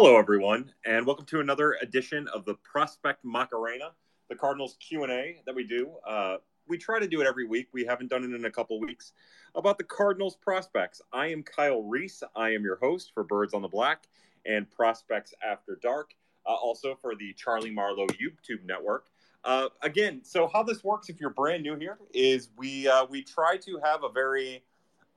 [0.00, 3.90] Hello, everyone, and welcome to another edition of the Prospect Macarena,
[4.28, 5.90] the Cardinals Q and A that we do.
[6.06, 6.36] Uh,
[6.68, 7.66] we try to do it every week.
[7.72, 9.12] We haven't done it in a couple weeks
[9.56, 11.02] about the Cardinals prospects.
[11.12, 12.22] I am Kyle Reis.
[12.36, 14.04] I am your host for Birds on the Black
[14.46, 16.12] and Prospects After Dark,
[16.46, 19.06] uh, also for the Charlie Marlowe YouTube network.
[19.42, 23.24] Uh, again, so how this works if you're brand new here is we uh, we
[23.24, 24.62] try to have a very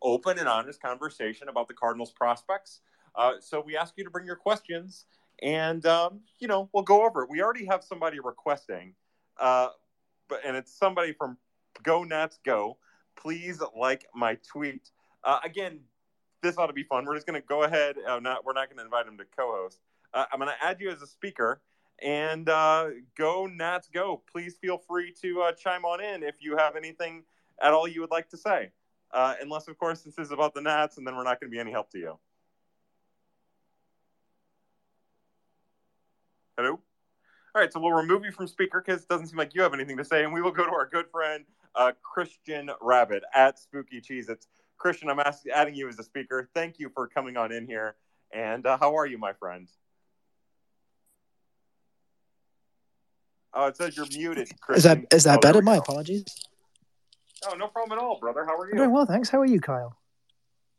[0.02, 2.82] open and honest conversation about the Cardinals prospects.
[3.16, 5.06] Uh, so we ask you to bring your questions,
[5.42, 7.30] and um, you know we'll go over it.
[7.30, 8.94] We already have somebody requesting,
[9.40, 9.70] uh,
[10.30, 11.38] but and it's somebody from
[11.84, 12.78] Go Nats Go.
[13.16, 14.90] Please like my tweet.
[15.24, 15.80] Uh, again,
[16.42, 17.06] this ought to be fun.
[17.06, 17.96] We're just going to go ahead.
[18.08, 19.80] Uh, not we're not going to invite him to co-host.
[20.14, 21.62] Uh, I'm going to add you as a speaker.
[22.04, 24.24] And uh, go Nats go!
[24.32, 27.24] Please feel free to chime on in if you have anything
[27.62, 28.72] at all you would like to say.
[29.14, 31.60] unless, of course, this is about the Nats, and then we're not going to be
[31.60, 32.18] any help to you.
[36.58, 36.72] Hello?
[36.72, 39.74] All right, so we'll remove you from speaker because it doesn't seem like you have
[39.74, 43.60] anything to say, and we will go to our good friend uh, Christian Rabbit at
[43.60, 44.48] Spooky Cheez Its.
[44.78, 46.50] Christian, I'm asking, adding you as a speaker.
[46.56, 47.96] Thank you for coming on in here.
[48.34, 49.70] And uh, how are you, my friend?
[53.54, 54.50] Oh, it says you're muted.
[54.60, 54.78] Christian.
[54.78, 55.62] Is that is that oh, better?
[55.62, 56.26] My apologies.
[57.46, 58.44] Oh, no problem at all, brother.
[58.44, 58.72] How are you?
[58.72, 59.30] I'm doing well, thanks.
[59.30, 59.96] How are you, Kyle?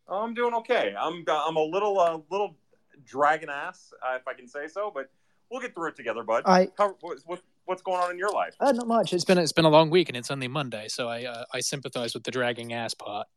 [0.09, 0.95] Oh, I'm doing okay.
[0.99, 2.57] I'm I'm a little uh, little
[3.05, 5.11] dragon ass, uh, if I can say so, but
[5.53, 6.43] we'll get through it together, bud.
[6.47, 7.19] I How, what,
[7.67, 8.55] what's going on in your life?
[8.59, 9.13] Uh, not much.
[9.13, 11.61] It's been it's been a long week, and it's only Monday, so I uh, I
[11.61, 13.29] sympathize with the dragging ass part.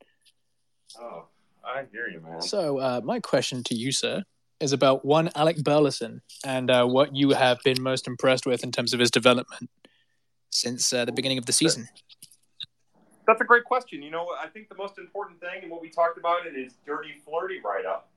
[0.99, 1.25] Oh,
[1.63, 2.41] I hear you, man.
[2.41, 4.23] So, uh, my question to you, sir,
[4.59, 8.71] is about one Alec Burleson and uh, what you have been most impressed with in
[8.71, 9.69] terms of his development
[10.49, 11.87] since uh, the beginning of the season.
[13.27, 14.01] That's a great question.
[14.03, 16.75] You know, I think the most important thing, and what we talked about it is
[16.85, 18.09] dirty flirty write up,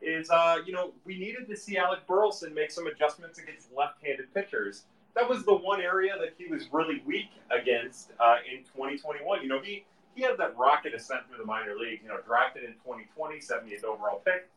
[0.00, 4.32] is uh, you know we needed to see Alec Burleson make some adjustments against left-handed
[4.34, 4.84] pitchers.
[5.14, 9.42] That was the one area that he was really weak against uh, in 2021.
[9.42, 12.02] You know, he he had that rocket ascent through the minor leagues.
[12.02, 14.48] You know, drafted in 2020, 70th overall pick.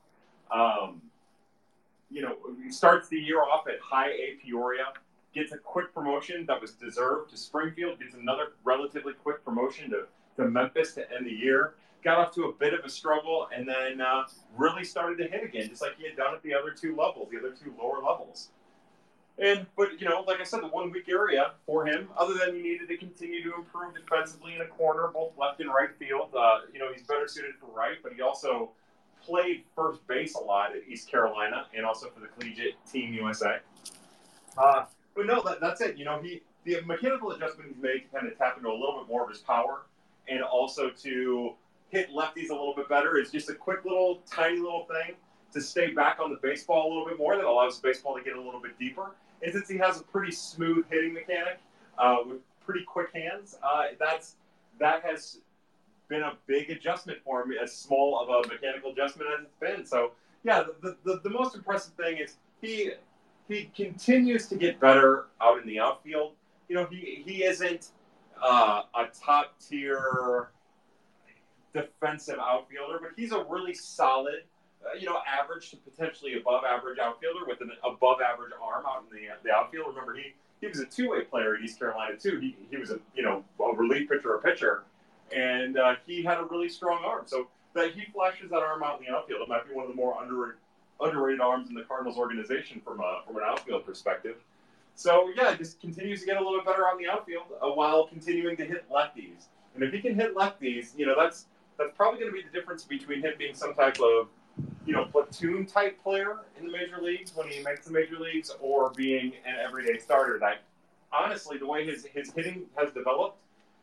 [0.51, 1.01] Um,
[2.11, 2.35] you know,
[2.69, 4.87] starts the year off at High A Peoria,
[5.33, 10.03] gets a quick promotion that was deserved to Springfield, gets another relatively quick promotion to,
[10.35, 13.67] to Memphis to end the year got off to a bit of a struggle and
[13.67, 14.23] then uh,
[14.57, 17.29] really started to hit again, just like he had done at the other two levels,
[17.31, 18.49] the other two lower levels.
[19.37, 22.55] And but you know, like I said, the one weak area for him, other than
[22.55, 26.35] he needed to continue to improve defensively in a corner, both left and right field.
[26.37, 28.71] Uh, you know, he's better suited for right, but he also
[29.23, 33.59] played first base a lot at East Carolina and also for the collegiate team USA.
[34.57, 34.85] Uh,
[35.15, 35.97] but no, that, that's it.
[35.97, 38.99] You know, he the mechanical adjustment he's made to kind of tap into a little
[38.99, 39.83] bit more of his power
[40.27, 41.53] and also to
[41.91, 43.17] hit lefties a little bit better.
[43.17, 45.15] It's just a quick little, tiny little thing
[45.53, 48.23] to stay back on the baseball a little bit more that allows the baseball to
[48.23, 49.11] get a little bit deeper.
[49.43, 51.59] And since he has a pretty smooth hitting mechanic
[51.97, 54.35] uh, with pretty quick hands, uh, that's
[54.79, 55.39] that has
[56.07, 59.85] been a big adjustment for him, as small of a mechanical adjustment as it's been.
[59.85, 60.11] So,
[60.43, 62.91] yeah, the, the, the most impressive thing is he
[63.47, 66.33] he continues to get better out in the outfield.
[66.69, 67.89] You know, he he isn't
[68.41, 70.49] uh, a top tier
[71.73, 74.43] defensive outfielder, but he's a really solid,
[74.85, 79.03] uh, you know, average to potentially above average outfielder with an above average arm out
[79.09, 79.87] in the, the outfield.
[79.87, 82.39] Remember, he, he was a two way player at East Carolina, too.
[82.39, 84.83] He, he was a, you know, a relief pitcher, a pitcher,
[85.35, 87.23] and uh, he had a really strong arm.
[87.25, 89.41] So that he flashes that arm out in the outfield.
[89.41, 90.57] It might be one of the more underrated,
[90.99, 94.35] underrated arms in the Cardinals organization from, a, from an outfield perspective.
[94.95, 98.07] So yeah, just continues to get a little bit better on the outfield uh, while
[98.07, 99.47] continuing to hit lefties.
[99.73, 101.45] And if he can hit lefties, you know that's
[101.81, 104.27] that's probably going to be the difference between him being some type of
[104.85, 108.51] you know platoon type player in the major leagues when he makes the major leagues,
[108.59, 110.37] or being an everyday starter.
[110.39, 110.61] That
[111.11, 113.37] honestly, the way his his hitting has developed,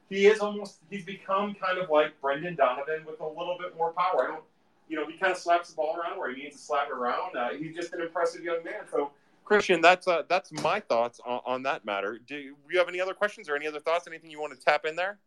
[0.09, 3.93] he is almost he's become kind of like Brendan Donovan with a little bit more
[3.93, 4.25] power.
[4.25, 4.45] I don't,
[4.89, 6.93] you know, he kind of slaps the ball around where he needs to slap it
[6.93, 7.37] around.
[7.37, 8.83] Uh, he's just an impressive young man.
[8.91, 9.11] So.
[9.44, 12.19] Christian, that's uh, that's my thoughts on, on that matter.
[12.27, 14.06] Do you have any other questions or any other thoughts?
[14.06, 15.19] Anything you want to tap in there?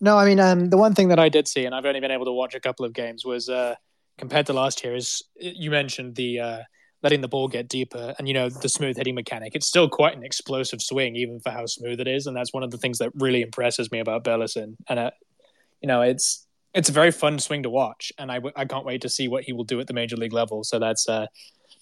[0.00, 2.10] No, I mean, um, the one thing that I did see, and I've only been
[2.10, 3.76] able to watch a couple of games, was uh,
[4.18, 6.58] compared to last year, is you mentioned the uh,
[7.02, 9.54] letting the ball get deeper and, you know, the smooth hitting mechanic.
[9.54, 12.26] It's still quite an explosive swing, even for how smooth it is.
[12.26, 14.76] And that's one of the things that really impresses me about Burleson.
[14.88, 15.10] And, uh,
[15.80, 18.12] you know, it's it's a very fun swing to watch.
[18.18, 20.32] And I, I can't wait to see what he will do at the major league
[20.32, 20.64] level.
[20.64, 21.26] So that's, uh,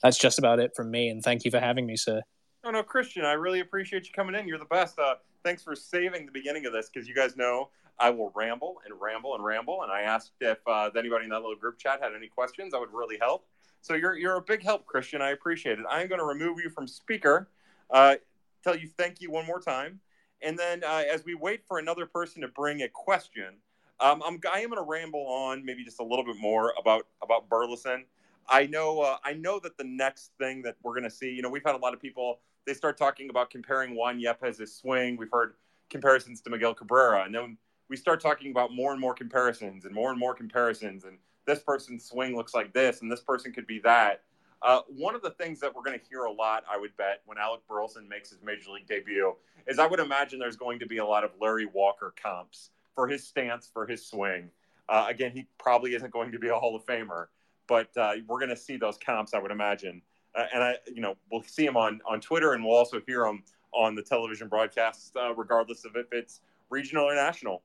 [0.03, 1.09] that's just about it from me.
[1.11, 2.23] And thank you for having me, sir.
[2.65, 4.49] Oh, no, Christian, I really appreciate you coming in.
[4.49, 4.99] You're the best.
[4.99, 5.15] Uh,
[5.45, 7.69] thanks for saving the beginning of this because you guys know
[8.01, 9.83] I will ramble and ramble and ramble.
[9.83, 12.73] And I asked if uh, anybody in that little group chat had any questions.
[12.73, 13.47] That would really help.
[13.83, 15.23] So you're you're a big help, Christian.
[15.23, 15.85] I appreciate it.
[15.89, 17.49] I'm going to remove you from speaker.
[17.91, 18.17] Uh,
[18.63, 20.01] tell you thank you one more time,
[20.43, 23.57] and then uh, as we wait for another person to bring a question,
[24.01, 27.07] um, I'm I am going to ramble on maybe just a little bit more about
[27.23, 28.05] about Burleson.
[28.49, 31.43] I know uh, I know that the next thing that we're going to see, you
[31.43, 32.41] know, we've had a lot of people.
[32.67, 35.17] They start talking about comparing Juan Yepez's swing.
[35.17, 35.55] We've heard
[35.89, 37.57] comparisons to Miguel Cabrera, and then
[37.91, 41.59] we start talking about more and more comparisons and more and more comparisons and this
[41.59, 44.23] person's swing looks like this and this person could be that.
[44.63, 47.23] Uh, one of the things that we're going to hear a lot i would bet
[47.27, 49.35] when alec burleson makes his major league debut
[49.67, 53.09] is i would imagine there's going to be a lot of larry walker comps for
[53.09, 54.51] his stance for his swing.
[54.89, 57.27] Uh, again he probably isn't going to be a hall of famer
[57.67, 60.01] but uh, we're going to see those comps i would imagine.
[60.37, 63.25] Uh, and i you know we'll see him on on twitter and we'll also hear
[63.25, 63.43] him
[63.73, 67.63] on the television broadcasts uh, regardless of if it's regional or national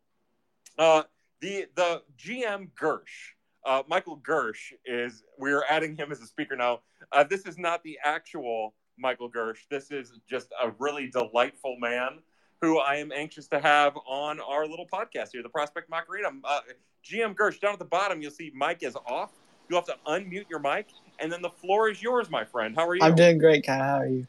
[0.78, 1.04] uh,
[1.42, 3.34] the the GM Girsch,
[3.66, 5.24] uh, Michael Girsch is.
[5.40, 6.82] We are adding him as a speaker now.
[7.12, 9.60] Uh, this is not the actual Michael Girsch.
[9.70, 12.20] This is just a really delightful man
[12.62, 16.30] who I am anxious to have on our little podcast here, the Prospect Macarena.
[16.44, 16.62] Uh,
[17.04, 19.32] GM Girsch, down at the bottom, you'll see Mike is off.
[19.70, 20.88] You'll have to unmute your mic,
[21.20, 22.76] and then the floor is yours, my friend.
[22.76, 23.02] How are you?
[23.02, 23.82] I'm doing great, Kyle.
[23.82, 24.28] How are you?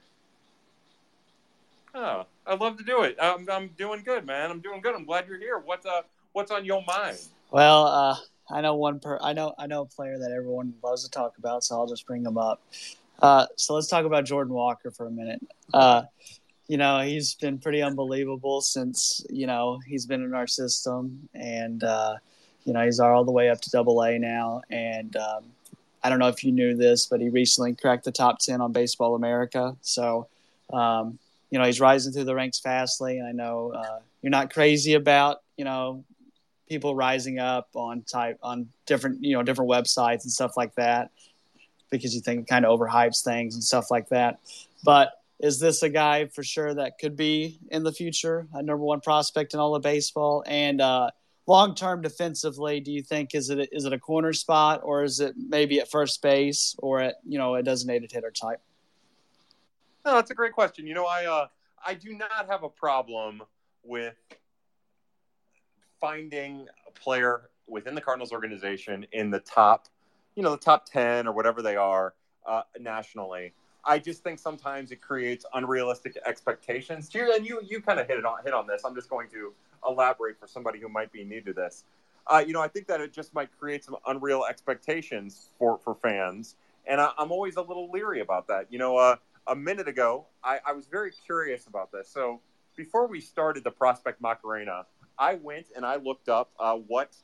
[1.95, 3.17] Oh, I'd love to do it.
[3.21, 4.51] I'm, I'm doing good, man.
[4.51, 4.95] I'm doing good.
[4.95, 5.59] I'm glad you're here.
[5.59, 6.03] What uh,
[6.37, 7.17] what's on your mind?
[7.51, 8.17] Well, uh,
[8.51, 11.39] I know one per I know I know a player that everyone loves to talk
[11.39, 12.63] about, so I'll just bring him up.
[13.21, 15.41] Uh, so let's talk about Jordan Walker for a minute.
[15.73, 16.03] Uh,
[16.69, 21.83] you know, he's been pretty unbelievable since you know he's been in our system, and
[21.83, 22.17] uh,
[22.65, 24.61] you know he's all the way up to Double A now.
[24.69, 25.45] And um,
[26.05, 28.73] I don't know if you knew this, but he recently cracked the top ten on
[28.73, 29.75] Baseball America.
[29.81, 30.29] So
[30.71, 31.19] um,
[31.51, 33.23] you know he's rising through the ranks fastly.
[33.23, 36.05] I know uh, you're not crazy about you know
[36.69, 41.11] people rising up on type on different you know different websites and stuff like that
[41.91, 44.41] because you think it kind of overhypes things and stuff like that.
[44.85, 48.85] But is this a guy for sure that could be in the future a number
[48.85, 51.11] one prospect in all of baseball and uh,
[51.47, 52.81] long term defensively?
[52.81, 55.91] Do you think is it is it a corner spot or is it maybe at
[55.91, 58.61] first base or at you know a designated hitter type?
[60.05, 60.87] No, that's a great question.
[60.87, 61.47] You know, I uh,
[61.85, 63.43] I do not have a problem
[63.83, 64.15] with
[66.01, 69.89] finding a player within the Cardinals organization in the top,
[70.35, 72.15] you know, the top 10 or whatever they are
[72.47, 73.53] uh, nationally.
[73.85, 77.09] I just think sometimes it creates unrealistic expectations.
[77.15, 78.83] And you, you kind of hit it on hit on this.
[78.85, 79.53] I'm just going to
[79.87, 81.85] elaborate for somebody who might be new to this.
[82.27, 85.95] Uh, you know, I think that it just might create some unreal expectations for for
[85.95, 86.57] fans,
[86.87, 88.67] and I, am always a little leery about that.
[88.69, 89.17] You know, uh,
[89.47, 92.09] a minute ago, I, I was very curious about this.
[92.09, 92.41] So
[92.77, 94.87] before we started the Prospect Macarena,
[95.19, 97.17] I went and I looked up uh, what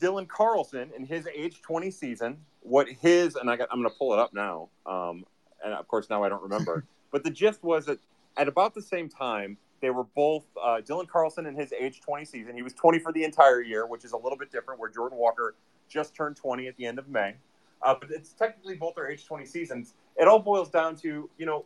[0.00, 3.96] Dylan Carlson in his age 20 season, what his, and I got, I'm going to
[3.96, 4.68] pull it up now.
[4.86, 5.24] Um,
[5.64, 6.84] and of course, now I don't remember.
[7.12, 7.98] but the gist was that
[8.36, 12.24] at about the same time, they were both uh, Dylan Carlson in his age 20
[12.24, 12.54] season.
[12.54, 15.18] He was 20 for the entire year, which is a little bit different, where Jordan
[15.18, 15.54] Walker
[15.88, 17.34] just turned 20 at the end of May.
[17.82, 19.94] Uh, but it's technically both their age 20 seasons.
[20.16, 21.64] It all boils down to, you know,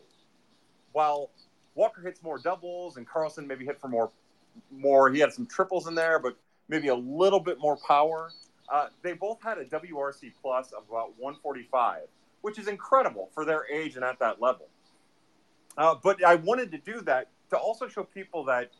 [0.93, 1.29] while
[1.75, 4.09] Walker hits more doubles and Carlson maybe hit for more
[4.71, 5.09] more.
[5.09, 6.35] He had some triples in there, but
[6.69, 8.31] maybe a little bit more power.
[8.69, 12.03] Uh, they both had a WRC plus of about 145,
[12.41, 14.67] which is incredible for their age and at that level.
[15.77, 18.71] Uh, but I wanted to do that to also show people that,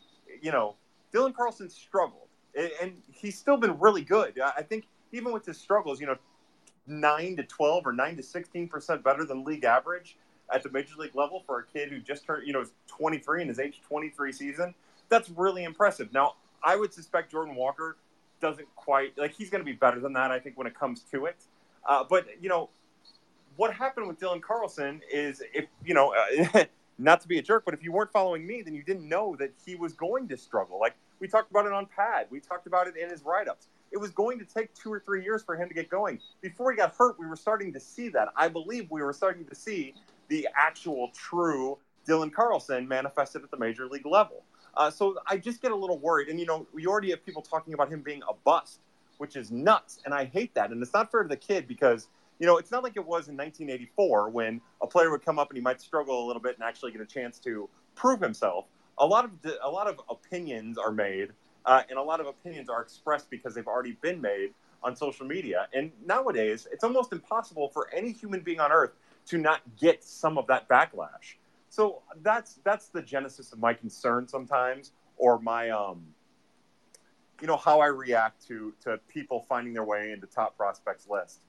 [0.42, 0.75] you know,
[1.13, 2.28] Dylan Carlson struggled,
[2.82, 4.40] and he's still been really good.
[4.40, 6.18] I think even with his struggles, you know,
[6.86, 10.18] nine to 12 or nine to 16 percent better than league average
[10.54, 13.42] at the major league level for a kid who just turned, you know, is 23
[13.42, 14.74] in his age 23 season
[15.10, 16.14] that's really impressive.
[16.14, 17.98] Now, I would suspect Jordan Walker
[18.40, 20.32] doesn't quite like he's going to be better than that.
[20.32, 21.38] I think when it comes to it,
[21.88, 22.70] uh, but you know
[23.56, 26.14] what happened with Dylan Carlson is if you know.
[26.54, 26.66] Uh,
[26.98, 29.36] not to be a jerk, but if you weren't following me, then you didn't know
[29.38, 30.80] that he was going to struggle.
[30.80, 33.68] Like we talked about it on Pad, we talked about it in his write ups.
[33.92, 36.20] It was going to take two or three years for him to get going.
[36.42, 38.30] Before he got hurt, we were starting to see that.
[38.36, 39.94] I believe we were starting to see
[40.28, 44.44] the actual true Dylan Carlson manifested at the major league level.
[44.78, 46.30] Uh, so I just get a little worried.
[46.30, 48.80] And, you know, we already have people talking about him being a bust,
[49.18, 50.00] which is nuts.
[50.06, 50.72] And I hate that.
[50.72, 52.08] And it's not fair to the kid because,
[52.40, 55.50] you know, it's not like it was in 1984 when a player would come up
[55.50, 58.66] and he might struggle a little bit and actually get a chance to prove himself.
[59.00, 59.32] A lot of
[59.64, 61.30] a lot of opinions are made,
[61.66, 64.54] uh, and a lot of opinions are expressed because they've already been made
[64.84, 65.68] on social media.
[65.74, 68.94] And nowadays, it's almost impossible for any human being on earth
[69.28, 71.36] to not get some of that backlash.
[71.78, 76.08] So that's that's the genesis of my concern sometimes, or my um,
[77.40, 81.42] you know how I react to to people finding their way into top prospects list.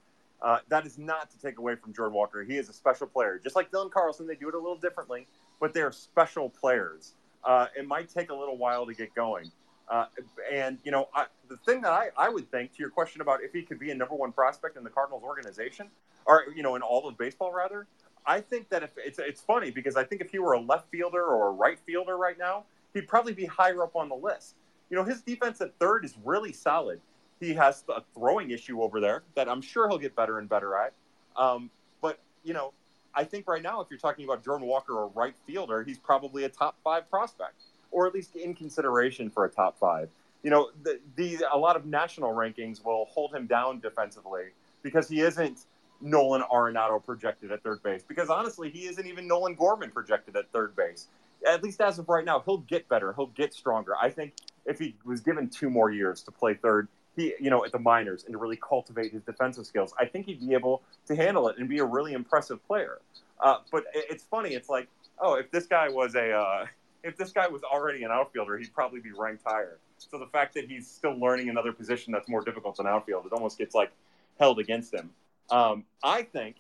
[0.43, 2.45] Uh, that is not to take away from Jordan Walker.
[2.45, 3.41] He is a special player.
[3.43, 5.27] Just like Dylan Carlson, they do it a little differently,
[5.61, 7.15] but they're special players.
[7.43, 9.51] Uh, it might take a little while to get going.
[9.89, 10.05] Uh,
[10.53, 13.43] and, you know, I, the thing that I, I would think to your question about
[13.43, 15.89] if he could be a number one prospect in the Cardinals organization,
[16.27, 17.87] or, you know, in all of baseball, rather,
[18.29, 20.91] I think that if it's, it's funny because I think if he were a left
[20.91, 24.55] fielder or a right fielder right now, he'd probably be higher up on the list.
[24.91, 27.01] You know, his defense at third is really solid.
[27.41, 30.77] He has a throwing issue over there that I'm sure he'll get better and better
[30.77, 30.93] at.
[31.37, 31.71] Um,
[32.03, 32.75] but, you know,
[33.15, 36.45] I think right now, if you're talking about Jordan Walker or right fielder, he's probably
[36.45, 40.11] a top five prospect, or at least in consideration for a top five.
[40.43, 44.49] You know, the, the a lot of national rankings will hold him down defensively
[44.83, 45.65] because he isn't
[46.01, 48.03] Nolan Arenado projected at third base.
[48.07, 51.09] Because honestly, he isn't even Nolan Gorman projected at third base.
[51.47, 53.13] At least as of right now, he'll get better.
[53.13, 53.95] He'll get stronger.
[54.01, 54.35] I think
[54.67, 57.79] if he was given two more years to play third, he, you know, at the
[57.79, 61.49] minors and to really cultivate his defensive skills, I think he'd be able to handle
[61.49, 62.99] it and be a really impressive player.
[63.41, 64.55] Uh, but it's funny.
[64.55, 64.89] It's like,
[65.21, 66.67] oh, if this guy was a, uh,
[67.05, 69.79] if this guy was already an outfielder, he'd probably be ranked higher.
[69.99, 73.33] So the fact that he's still learning another position that's more difficult than outfield, it
[73.33, 73.91] almost gets like
[74.39, 75.11] held against him.
[75.51, 76.57] Um, I think,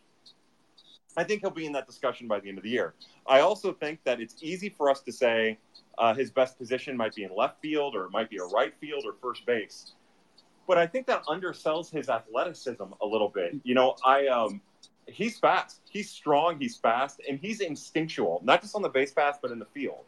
[1.16, 2.95] I think he'll be in that discussion by the end of the year.
[3.26, 5.59] I also think that it's easy for us to say
[5.99, 8.73] uh, his best position might be in left field or it might be a right
[8.80, 9.92] field or first base
[10.68, 13.54] but I think that undersells his athleticism a little bit.
[13.64, 14.61] You know, I um,
[15.07, 19.38] he's fast, he's strong, he's fast, and he's instinctual, not just on the base path,
[19.40, 20.04] but in the field.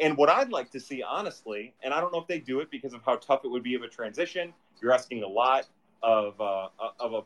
[0.00, 2.70] And what I'd like to see, honestly, and I don't know if they do it
[2.70, 4.54] because of how tough it would be of a transition.
[4.80, 5.66] You're asking a lot
[6.04, 6.68] of uh,
[7.00, 7.22] of a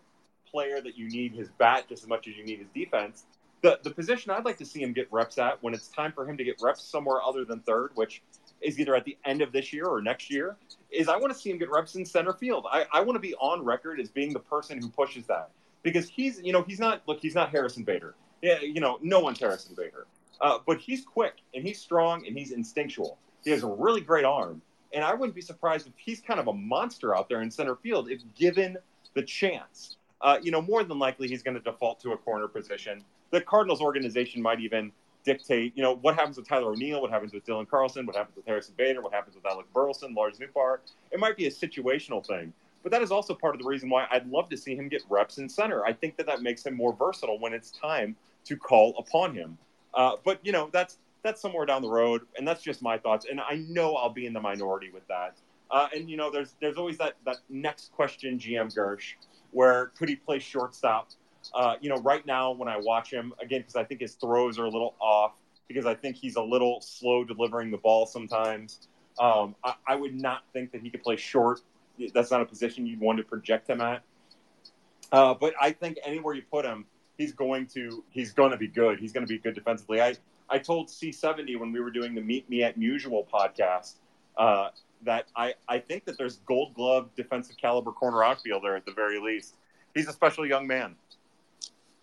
[0.52, 3.24] player that you need his bat just as much as you need his defense.
[3.62, 6.28] The the position I'd like to see him get reps at when it's time for
[6.28, 8.22] him to get reps somewhere other than third, which
[8.60, 10.56] is either at the end of this year or next year,
[10.90, 12.66] is I want to see him get reps in center field.
[12.70, 15.50] I, I want to be on record as being the person who pushes that
[15.82, 18.14] because he's, you know, he's not, look, he's not Harrison Bader.
[18.40, 20.06] Yeah, you know, no one's Harrison Bader.
[20.40, 23.18] Uh, but he's quick and he's strong and he's instinctual.
[23.44, 24.62] He has a really great arm.
[24.94, 27.76] And I wouldn't be surprised if he's kind of a monster out there in center
[27.76, 28.76] field if given
[29.14, 29.96] the chance.
[30.22, 33.02] Uh, you know, more than likely he's going to default to a corner position.
[33.30, 34.92] The Cardinals organization might even
[35.24, 38.36] dictate, you know, what happens with Tyler O'Neill, what happens with Dylan Carlson, what happens
[38.36, 40.78] with Harrison Bader, what happens with Alec Burleson, Lars Nootbaar.
[41.10, 42.52] It might be a situational thing,
[42.82, 45.02] but that is also part of the reason why I'd love to see him get
[45.08, 45.84] reps in center.
[45.84, 49.58] I think that that makes him more versatile when it's time to call upon him.
[49.94, 53.26] Uh, but you know, that's that's somewhere down the road, and that's just my thoughts.
[53.30, 55.36] And I know I'll be in the minority with that.
[55.70, 59.14] Uh, and you know, there's there's always that that next question, GM Girsch,
[59.52, 61.10] where could he play shortstop?
[61.54, 64.58] Uh, you know, right now when I watch him again, because I think his throws
[64.58, 65.32] are a little off,
[65.68, 68.88] because I think he's a little slow delivering the ball sometimes.
[69.18, 71.60] Um, I, I, would not think that he could play short.
[72.14, 74.02] That's not a position you'd want to project him at.
[75.10, 76.86] Uh, but I think anywhere you put him,
[77.18, 78.98] he's going to he's going to be good.
[78.98, 80.00] He's going to be good defensively.
[80.00, 80.14] I
[80.48, 83.94] I told C70 when we were doing the Meet Me at Musial podcast
[84.36, 84.68] uh,
[85.04, 89.20] that I I think that there's Gold Glove defensive caliber corner outfielder at the very
[89.20, 89.54] least.
[89.94, 90.96] He's a special young man.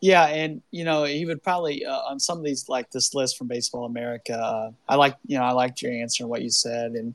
[0.02, 3.38] Yeah, and you know he would probably uh, on some of these like this list
[3.38, 4.38] from Baseball America.
[4.38, 7.14] Uh, I like you know I liked your answer and what you said, and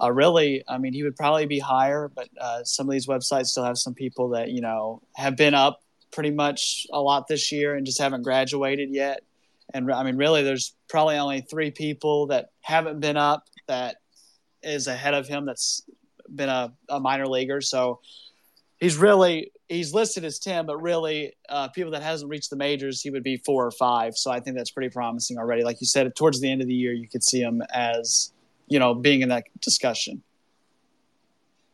[0.00, 3.46] uh, really, I mean he would probably be higher, but uh, some of these websites
[3.46, 7.52] still have some people that you know have been up pretty much a lot this
[7.52, 9.22] year and just haven't graduated yet.
[9.74, 13.96] And I mean, really, there's probably only three people that haven't been up that
[14.62, 15.46] is ahead of him.
[15.46, 15.82] That's
[16.34, 18.00] been a, a minor leaguer, so
[18.78, 23.02] he's really he's listed as 10 but really uh, people that hasn't reached the majors
[23.02, 24.16] he would be four or five.
[24.16, 25.62] So i think that's pretty promising already.
[25.64, 28.32] Like you said towards the end of the year you could see him as
[28.66, 30.22] you know being in that discussion.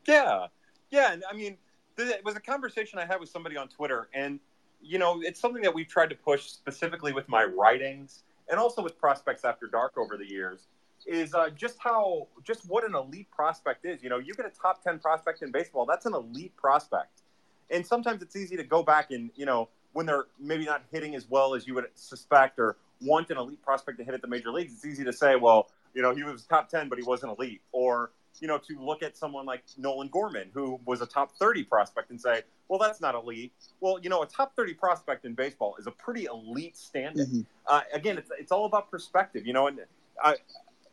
[0.07, 0.47] Yeah.
[0.91, 1.13] Yeah.
[1.13, 1.57] And i mean
[1.97, 4.41] it was a conversation i had with somebody on twitter and
[4.83, 8.83] you know it's something that we've tried to push specifically with my writings and also
[8.83, 10.67] with prospects after dark over the years
[11.07, 14.03] is uh, just how just what an elite prospect is.
[14.03, 15.87] You know, you get a top ten prospect in baseball.
[15.87, 17.23] That's an elite prospect,
[17.71, 21.15] and sometimes it's easy to go back and you know when they're maybe not hitting
[21.15, 24.29] as well as you would suspect or want an elite prospect to hit at the
[24.29, 24.73] major leagues.
[24.73, 27.61] It's easy to say, well, you know, he was top ten, but he wasn't elite,
[27.73, 31.65] or you know, to look at someone like Nolan Gorman, who was a top 30
[31.65, 33.53] prospect, and say, well, that's not elite.
[33.81, 37.27] Well, you know, a top 30 prospect in baseball is a pretty elite standing.
[37.27, 37.41] Mm-hmm.
[37.67, 39.81] Uh, again, it's, it's all about perspective, you know, and
[40.23, 40.37] I,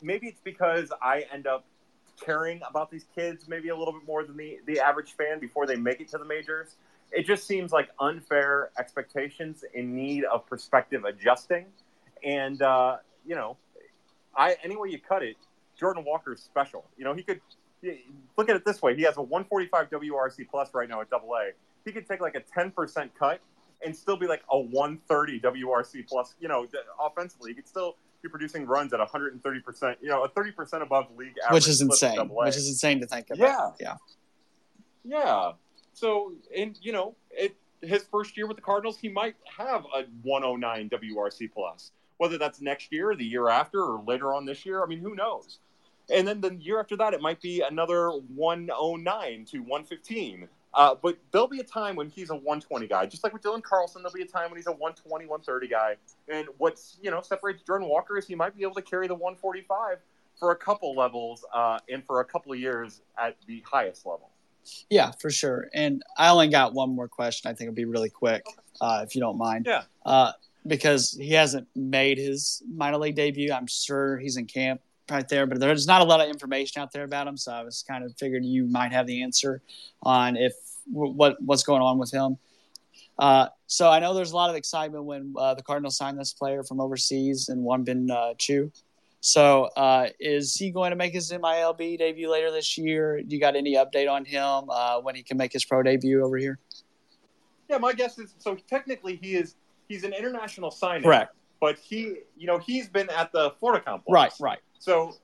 [0.02, 1.66] maybe it's because I end up
[2.20, 5.66] caring about these kids maybe a little bit more than the, the average fan before
[5.66, 6.76] they make it to the majors.
[7.12, 11.66] It just seems like unfair expectations in need of perspective adjusting.
[12.24, 13.58] And, uh, you know,
[14.36, 15.36] I any way you cut it,
[15.78, 16.86] Jordan Walker is special.
[16.98, 17.42] You know, he could
[18.38, 21.30] look at it this way: he has a 145 WRC plus right now at Double
[21.36, 21.52] A.
[21.84, 23.42] he could take like a 10% cut
[23.84, 26.36] and still be like a 130 WRC plus.
[26.40, 26.66] You know,
[27.00, 29.98] offensively, he could still be producing runs at 130 percent.
[30.02, 32.30] You know, a 30 percent above league average, which is insane.
[32.30, 33.76] Which is insane to think about.
[33.80, 33.96] Yeah,
[35.06, 35.52] yeah, yeah.
[35.94, 40.06] So, and you know, it his first year with the Cardinals, he might have a
[40.24, 41.92] 109 WRC plus.
[42.18, 45.16] Whether that's next year, the year after, or later on this year, I mean, who
[45.16, 45.60] knows?
[46.14, 50.48] And then the year after that, it might be another 109 to 115.
[50.74, 53.62] Uh, but there'll be a time when he's a 120 guy, just like with Dylan
[53.62, 54.02] Carlson.
[54.02, 55.96] There'll be a time when he's a 120, 130 guy.
[56.30, 59.16] And what's you know separates Jordan Walker is he might be able to carry the
[59.16, 59.98] 145
[60.40, 64.32] for a couple levels uh, and for a couple of years at the highest level.
[64.90, 65.70] Yeah, for sure.
[65.74, 67.50] And I only got one more question.
[67.50, 68.46] I think it'll be really quick,
[68.80, 69.66] uh, if you don't mind.
[69.68, 69.84] Yeah.
[70.06, 70.32] Uh,
[70.66, 73.52] because he hasn't made his minor league debut.
[73.52, 76.92] I'm sure he's in camp right there, but there's not a lot of information out
[76.92, 77.38] there about him.
[77.38, 79.62] So I was kind of figured you might have the answer
[80.04, 80.54] on if
[80.86, 82.38] what what's going on with him.
[83.18, 86.34] Uh, so I know there's a lot of excitement when uh, the Cardinals signed this
[86.34, 88.72] player from overseas and Won-Bin uh, Cho.
[89.20, 93.22] So uh, is he going to make his MILB debut later this year?
[93.22, 96.24] Do you got any update on him uh, when he can make his pro debut
[96.24, 96.58] over here?
[97.70, 98.58] Yeah, my guess is so.
[98.68, 99.56] Technically, he is
[99.88, 101.04] he's an international signing.
[101.04, 101.36] Correct.
[101.62, 104.42] But he, you know, he's been at the Florida complex.
[104.42, 104.52] Right.
[104.52, 104.60] Right.
[104.80, 105.16] So,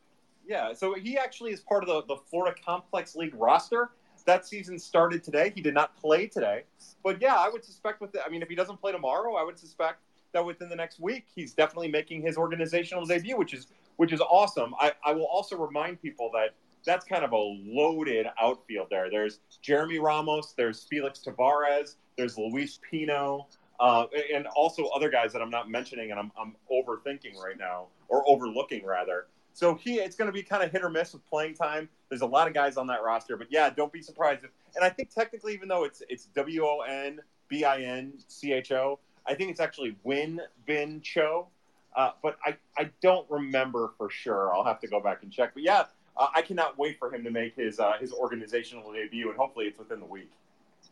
[0.48, 3.90] yeah, so he actually is part of the, the Florida Complex League roster.
[4.26, 5.52] That season started today.
[5.56, 6.64] He did not play today.
[7.04, 9.44] But yeah, I would suspect with the, I mean, if he doesn't play tomorrow, I
[9.44, 10.02] would suspect
[10.34, 14.22] that within the next week he's definitely making his organizational debut, which is which is
[14.22, 14.76] awesome.
[14.80, 16.54] I, I will also remind people that
[16.86, 19.10] that's kind of a loaded outfield there.
[19.10, 23.48] There's Jeremy Ramos, there's Felix Tavares, there's Luis Pino,
[23.80, 27.88] uh, and also other guys that I'm not mentioning and I'm, I'm overthinking right now
[28.08, 29.28] or overlooking rather.
[29.54, 31.90] So he, it's going to be kind of hit or miss with playing time.
[32.10, 34.52] There's a lot of guys on that roster, but yeah, don't be surprised if.
[34.76, 38.54] And I think technically, even though it's it's W O N B I N C
[38.54, 41.48] H O, I think it's actually Win Bin Cho.
[41.96, 44.54] Uh, but I, I don't remember for sure.
[44.54, 45.56] I'll have to go back and check.
[45.56, 45.86] But yeah,
[46.16, 49.66] uh, I cannot wait for him to make his uh, his organizational debut, and hopefully
[49.66, 50.30] it's within the week.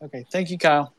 [0.02, 0.92] Okay, thank you, Kyle.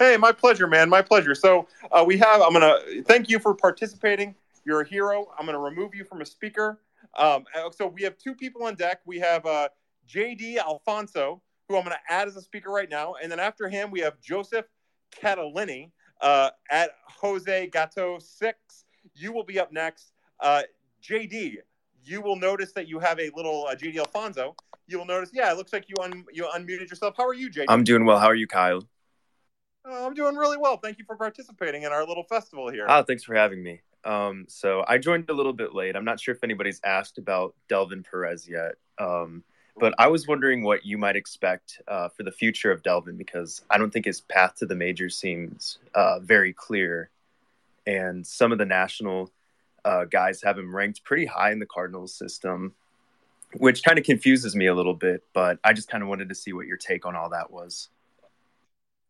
[0.00, 0.88] Hey, my pleasure, man.
[0.88, 1.34] My pleasure.
[1.34, 2.40] So uh, we have.
[2.40, 4.34] I'm gonna thank you for participating.
[4.64, 5.26] You're a hero.
[5.38, 6.80] I'm to remove you from a speaker.
[7.18, 9.02] Um, uh, so we have two people on deck.
[9.04, 9.68] We have uh,
[10.08, 13.16] JD Alfonso, who I'm going to add as a speaker right now.
[13.22, 14.64] And then after him, we have Joseph
[15.14, 15.90] Catalini
[16.22, 18.84] uh, at Jose Gato 6.
[19.14, 20.12] You will be up next.
[20.40, 20.62] Uh,
[21.06, 21.56] JD,
[22.04, 24.56] you will notice that you have a little uh, JD Alfonso.
[24.86, 27.16] You will notice, yeah, it looks like you un- you unmuted yourself.
[27.18, 27.66] How are you, JD?
[27.68, 28.18] I'm doing well.
[28.18, 28.82] How are you, Kyle?
[29.84, 30.76] Oh, I'm doing really well.
[30.76, 32.86] Thank you for participating in our little festival here.
[32.88, 33.80] Oh, thanks for having me.
[34.04, 35.96] Um, so I joined a little bit late.
[35.96, 38.74] I'm not sure if anybody's asked about Delvin Perez yet.
[38.98, 39.42] Um,
[39.78, 43.62] but I was wondering what you might expect uh, for the future of Delvin because
[43.70, 47.10] I don't think his path to the majors seems uh, very clear.
[47.86, 49.30] And some of the national
[49.84, 52.74] uh, guys have him ranked pretty high in the Cardinals system,
[53.56, 55.22] which kind of confuses me a little bit.
[55.32, 57.88] But I just kind of wanted to see what your take on all that was.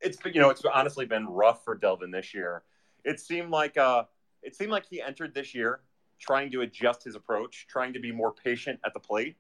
[0.00, 2.62] It's you know it's honestly been rough for Delvin this year.
[3.04, 4.04] It seemed like uh,
[4.42, 5.80] it seemed like he entered this year
[6.18, 9.36] trying to adjust his approach, trying to be more patient at the plate,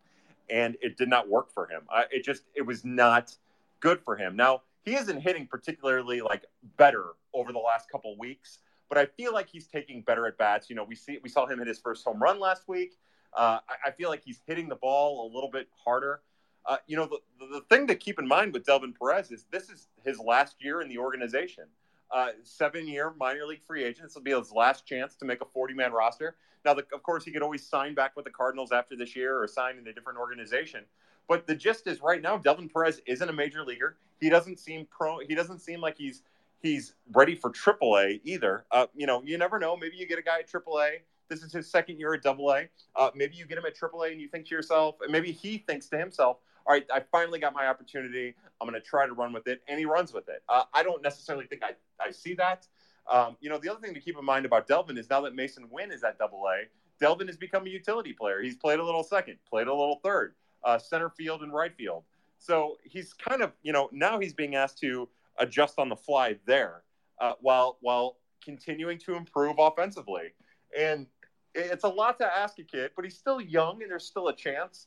[0.48, 1.82] and it did not work for him.
[1.94, 3.34] Uh, it just it was not
[3.80, 4.36] good for him.
[4.36, 6.44] Now he isn't hitting particularly like
[6.76, 10.68] better over the last couple weeks, but I feel like he's taking better at bats.
[10.68, 12.98] You know, we see we saw him hit his first home run last week.
[13.32, 16.20] Uh, I, I, feel like he's hitting the ball a little bit harder.
[16.66, 19.70] Uh, you know, the, the thing to keep in mind with Delvin Perez is this
[19.70, 21.64] is his last year in the organization
[22.10, 24.06] uh, seven year minor league free agent.
[24.06, 26.36] This will be his last chance to make a 40 man roster.
[26.64, 29.40] Now, the, of course, he could always sign back with the Cardinals after this year
[29.40, 30.84] or sign in a different organization.
[31.28, 33.96] But the gist is right now, Delvin Perez isn't a major leaguer.
[34.20, 35.20] He doesn't seem pro.
[35.20, 36.22] He doesn't seem like he's
[36.60, 38.64] he's ready for AAA either.
[38.70, 39.76] Uh, you know, you never know.
[39.76, 40.98] Maybe you get a guy at AAA.
[41.28, 42.62] This is his second year at AA.
[42.96, 45.86] Uh, maybe you get him at AAA and you think to yourself, maybe he thinks
[45.86, 48.34] to himself, all right, I finally got my opportunity.
[48.60, 49.62] I'm going to try to run with it.
[49.68, 50.42] And he runs with it.
[50.48, 52.66] Uh, I don't necessarily think I, I see that.
[53.10, 55.34] Um, you know, the other thing to keep in mind about Delvin is now that
[55.34, 56.64] Masyn Winn is at double A,
[57.00, 58.42] Delvin has become a utility player.
[58.42, 62.04] He's played a little second, played a little third, uh, center field and right field.
[62.38, 66.36] So he's kind of, you know, now he's being asked to adjust on the fly
[66.46, 66.82] there
[67.20, 70.32] uh, while while continuing to improve offensively.
[70.78, 71.06] And
[71.54, 74.36] it's a lot to ask a kid, but he's still young and there's still a
[74.36, 74.86] chance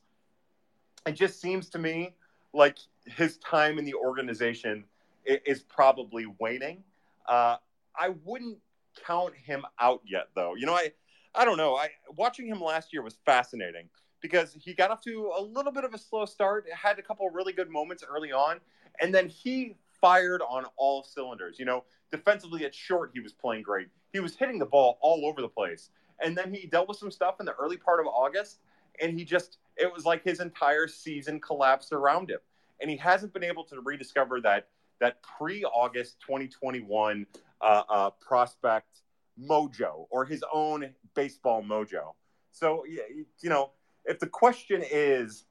[1.05, 2.15] it just seems to me
[2.53, 4.85] like his time in the organization
[5.25, 6.83] is probably waning.
[7.27, 7.57] Uh,
[7.95, 8.57] I wouldn't
[9.05, 10.55] count him out yet, though.
[10.55, 10.91] You know, I
[11.35, 11.75] I don't know.
[11.75, 13.89] I watching him last year was fascinating
[14.21, 17.29] because he got off to a little bit of a slow start, had a couple
[17.29, 18.59] really good moments early on,
[19.01, 21.57] and then he fired on all cylinders.
[21.59, 23.87] You know, defensively at short, he was playing great.
[24.11, 25.89] He was hitting the ball all over the place.
[26.23, 28.59] And then he dealt with some stuff in the early part of August,
[29.01, 32.39] and he just, it was like his entire season collapsed around him.
[32.81, 34.67] And he hasn't been able to rediscover that
[34.99, 37.25] that pre-August 2021
[37.61, 39.01] uh, uh, prospect
[39.41, 42.13] mojo or his own baseball mojo.
[42.51, 43.71] So you know,
[44.05, 45.45] if the question is,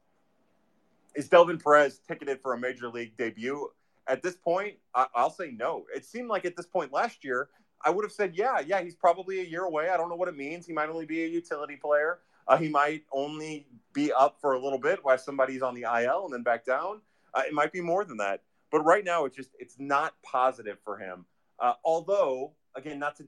[1.15, 3.69] is Delvin Perez ticketed for a major league debut?
[4.07, 5.85] At this point, I- will say no.
[5.95, 7.49] It seemed like at this point last year,
[7.85, 9.89] I would have said, yeah, yeah, he's probably a year away.
[9.89, 10.67] I don't know what it means.
[10.67, 12.21] He might only be a utility player.
[12.49, 16.25] Uh, he might only be up for a little bit while somebody's on the IL
[16.25, 17.01] and then back down.
[17.35, 18.43] Uh, it might be more than that.
[18.71, 21.27] But right now, it's just it's not positive for him.
[21.59, 23.25] Uh, although, again, not to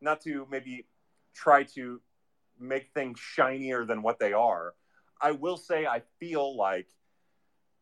[0.00, 0.86] not to maybe
[1.34, 2.00] try to
[2.58, 4.74] make things shinier than what they are.
[5.20, 6.88] I will say I feel like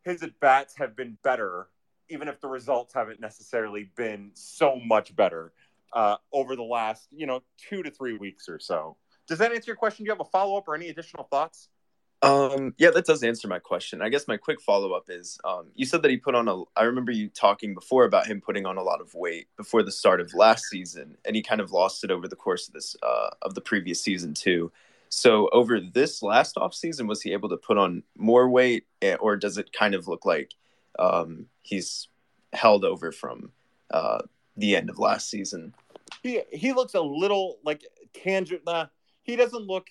[0.04, 1.68] his at bats have been better,
[2.08, 5.52] even if the results haven't necessarily been so much better
[5.92, 8.96] uh, over the last, you know, two to three weeks or so.
[9.30, 10.04] Does that answer your question?
[10.04, 11.68] Do you have a follow up or any additional thoughts?
[12.20, 14.02] Um, yeah, that does answer my question.
[14.02, 16.64] I guess my quick follow up is um, you said that he put on a.
[16.76, 19.92] I remember you talking before about him putting on a lot of weight before the
[19.92, 22.96] start of last season, and he kind of lost it over the course of this
[23.04, 24.72] uh, of the previous season too.
[25.10, 29.14] So over this last off season, was he able to put on more weight, eh,
[29.14, 30.54] or does it kind of look like
[30.98, 32.08] um, he's
[32.52, 33.52] held over from
[33.92, 34.22] uh,
[34.56, 35.72] the end of last season?
[36.20, 38.62] He he looks a little like tangent.
[38.66, 38.86] Nah,
[39.30, 39.88] he doesn't look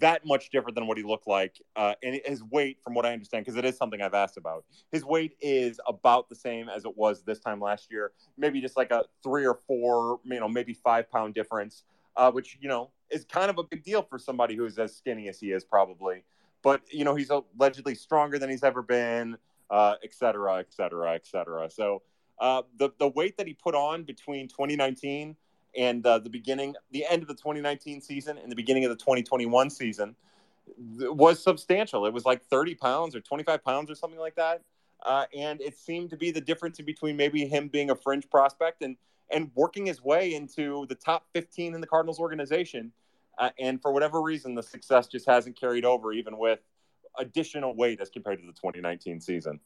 [0.00, 1.60] that much different than what he looked like.
[1.76, 4.64] Uh, and his weight, from what I understand, because it is something I've asked about,
[4.90, 8.12] his weight is about the same as it was this time last year.
[8.36, 11.84] Maybe just like a three or four, you know, maybe five pound difference,
[12.16, 15.28] uh, which you know is kind of a big deal for somebody who's as skinny
[15.28, 16.24] as he is, probably.
[16.62, 19.36] But you know, he's allegedly stronger than he's ever been,
[19.70, 21.70] uh, et cetera, et cetera, et cetera.
[21.70, 22.02] So
[22.40, 25.36] uh, the the weight that he put on between 2019
[25.76, 28.96] and uh, the beginning, the end of the 2019 season and the beginning of the
[28.96, 30.14] 2021 season
[30.78, 32.06] was substantial.
[32.06, 34.62] It was like 30 pounds or 25 pounds or something like that.
[35.04, 38.82] Uh, and it seemed to be the difference between maybe him being a fringe prospect
[38.82, 38.96] and
[39.30, 42.92] and working his way into the top 15 in the Cardinals organization.
[43.38, 46.60] Uh, and for whatever reason, the success just hasn't carried over, even with
[47.18, 49.58] additional weight as compared to the 2019 season.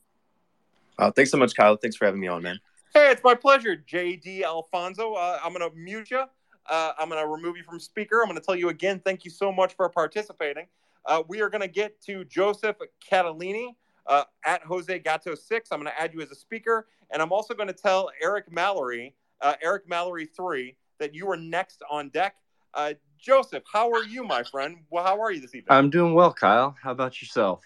[0.99, 1.77] Uh, thanks so much, Kyle.
[1.77, 2.61] Thanks for having me on, man.
[2.95, 5.13] Hey, it's my pleasure, JD Alfonso.
[5.13, 6.25] Uh, I'm going to mute you.
[6.69, 8.21] Uh, I'm going to remove you from speaker.
[8.23, 10.67] I'm going to tell you again, thank you so much for participating.
[11.05, 13.75] Uh, we are going to get to Joseph Catalini
[14.07, 15.69] uh, at Jose Gato 6.
[15.71, 16.87] I'm going to add you as a speaker.
[17.11, 21.37] And I'm also going to tell Eric Mallory, uh, Eric Mallory 3, that you are
[21.37, 22.37] next on deck.
[22.75, 24.79] Uh, Joseph, how are you, my friend?
[24.91, 25.67] Well, how are you this evening?
[25.71, 26.75] I'm doing well, Kyle.
[26.83, 27.61] How about yourself?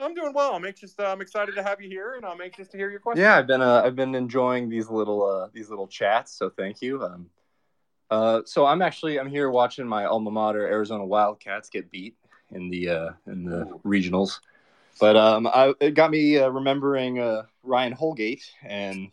[0.00, 0.54] I'm doing well.
[0.54, 0.94] I'm anxious.
[0.98, 3.22] Uh, I'm excited to have you here, and I'm anxious to hear your questions.
[3.22, 6.32] Yeah, I've been uh, I've been enjoying these little uh, these little chats.
[6.32, 7.02] So thank you.
[7.02, 7.30] Um,
[8.10, 12.16] uh, so I'm actually I'm here watching my alma mater Arizona Wildcats get beat
[12.50, 14.40] in the uh, in the regionals,
[14.98, 19.10] but um, I, it got me uh, remembering uh, Ryan Holgate and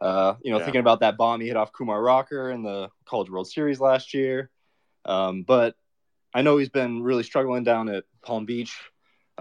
[0.00, 0.64] uh, you know yeah.
[0.64, 4.12] thinking about that bomb he hit off Kumar Rocker in the College World Series last
[4.12, 4.50] year.
[5.04, 5.76] Um, but
[6.34, 8.76] I know he's been really struggling down at Palm Beach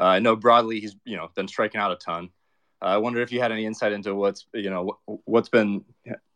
[0.01, 2.29] uh, I know broadly he's you know been striking out a ton.
[2.81, 5.85] Uh, I wonder if you had any insight into what's you know what's been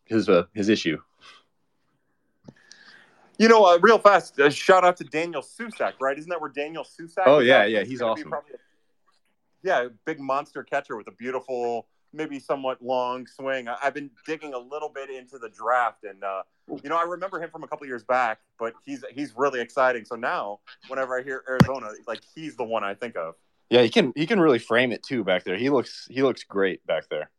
[0.04, 0.98] his uh, his issue.
[3.38, 6.16] You know, uh, real fast, uh, shout out to Daniel Susac, right?
[6.16, 7.24] Isn't that where Daniel Susac?
[7.26, 8.30] Oh yeah, yeah, he's awesome.
[8.30, 8.52] Probably,
[9.62, 13.68] yeah, big monster catcher with a beautiful, maybe somewhat long swing.
[13.68, 16.42] I, have been digging a little bit into the draft, and uh,
[16.82, 20.04] you know, I remember him from a couple years back, but he's he's really exciting.
[20.04, 23.34] So now, whenever I hear Arizona, like he's the one I think of.
[23.70, 25.56] Yeah, he can he can really frame it too back there.
[25.56, 27.30] He looks he looks great back there.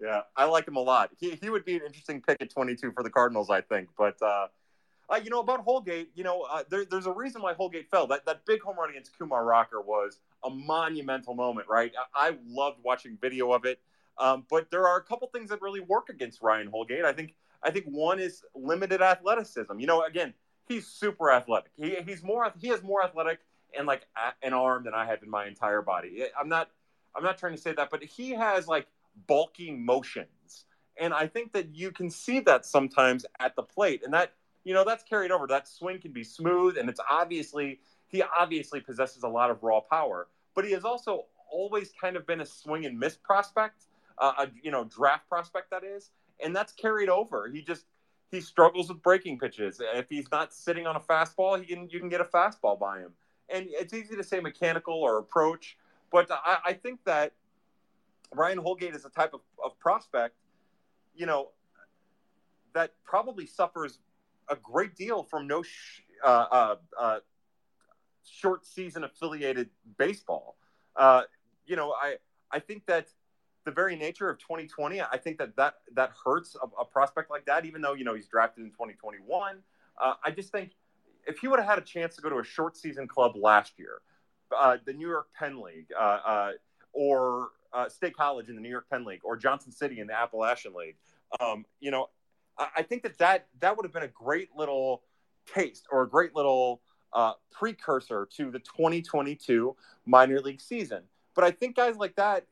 [0.00, 1.10] Yeah, I like him a lot.
[1.18, 3.90] He he would be an interesting pick at 22 for the Cardinals, I think.
[3.96, 4.46] But uh,
[5.08, 8.06] uh you know about Holgate, you know, uh, there, there's a reason why Holgate fell.
[8.08, 11.92] That that big home run against Kumar Rocker was a monumental moment, right?
[12.14, 13.78] I, I loved watching video of it.
[14.18, 17.04] Um, but there are a couple things that really work against Ryan Holgate.
[17.04, 19.78] I think I think one is limited athleticism.
[19.78, 20.34] You know, again,
[20.66, 21.70] he's super athletic.
[21.76, 23.40] He, he's more he has more athletic
[23.76, 24.06] and like
[24.42, 26.24] an arm than I have in my entire body.
[26.38, 26.70] I'm not
[27.14, 28.86] I'm not trying to say that, but he has like
[29.26, 30.64] bulky motions.
[30.96, 34.02] And I think that you can see that sometimes at the plate.
[34.04, 35.46] And that, you know, that's carried over.
[35.46, 39.80] That swing can be smooth and it's obviously he obviously possesses a lot of raw
[39.80, 43.86] power, but he has also always kind of been a swing and miss prospect,
[44.18, 46.10] uh, a you know, draft prospect that is,
[46.42, 47.48] and that's carried over.
[47.48, 47.84] He just
[48.32, 49.80] he struggles with breaking pitches.
[49.94, 52.98] If he's not sitting on a fastball, he can you can get a fastball by
[52.98, 53.12] him
[53.52, 55.76] and it's easy to say mechanical or approach,
[56.10, 57.32] but I, I think that
[58.34, 60.36] Ryan Holgate is a type of, of prospect,
[61.14, 61.48] you know,
[62.74, 63.98] that probably suffers
[64.48, 67.18] a great deal from no sh- uh, uh, uh,
[68.24, 70.56] short season affiliated baseball.
[70.96, 71.22] Uh,
[71.66, 72.16] you know, I
[72.50, 73.08] I think that
[73.64, 77.46] the very nature of 2020, I think that that that hurts a, a prospect like
[77.46, 77.64] that.
[77.64, 79.58] Even though you know he's drafted in 2021,
[80.00, 80.72] uh, I just think
[81.30, 83.78] if he would have had a chance to go to a short season club last
[83.78, 84.00] year,
[84.56, 85.88] uh, the New York Penn League,
[86.92, 87.48] or
[87.88, 90.96] State College in the New York Penn League, or Johnson City in the Appalachian League,
[91.38, 92.08] um, you know,
[92.76, 95.02] I think that that that would have been a great little
[95.54, 99.74] taste or a great little uh, precursor to the 2022
[100.06, 101.02] minor league season.
[101.34, 102.46] But I think guys like that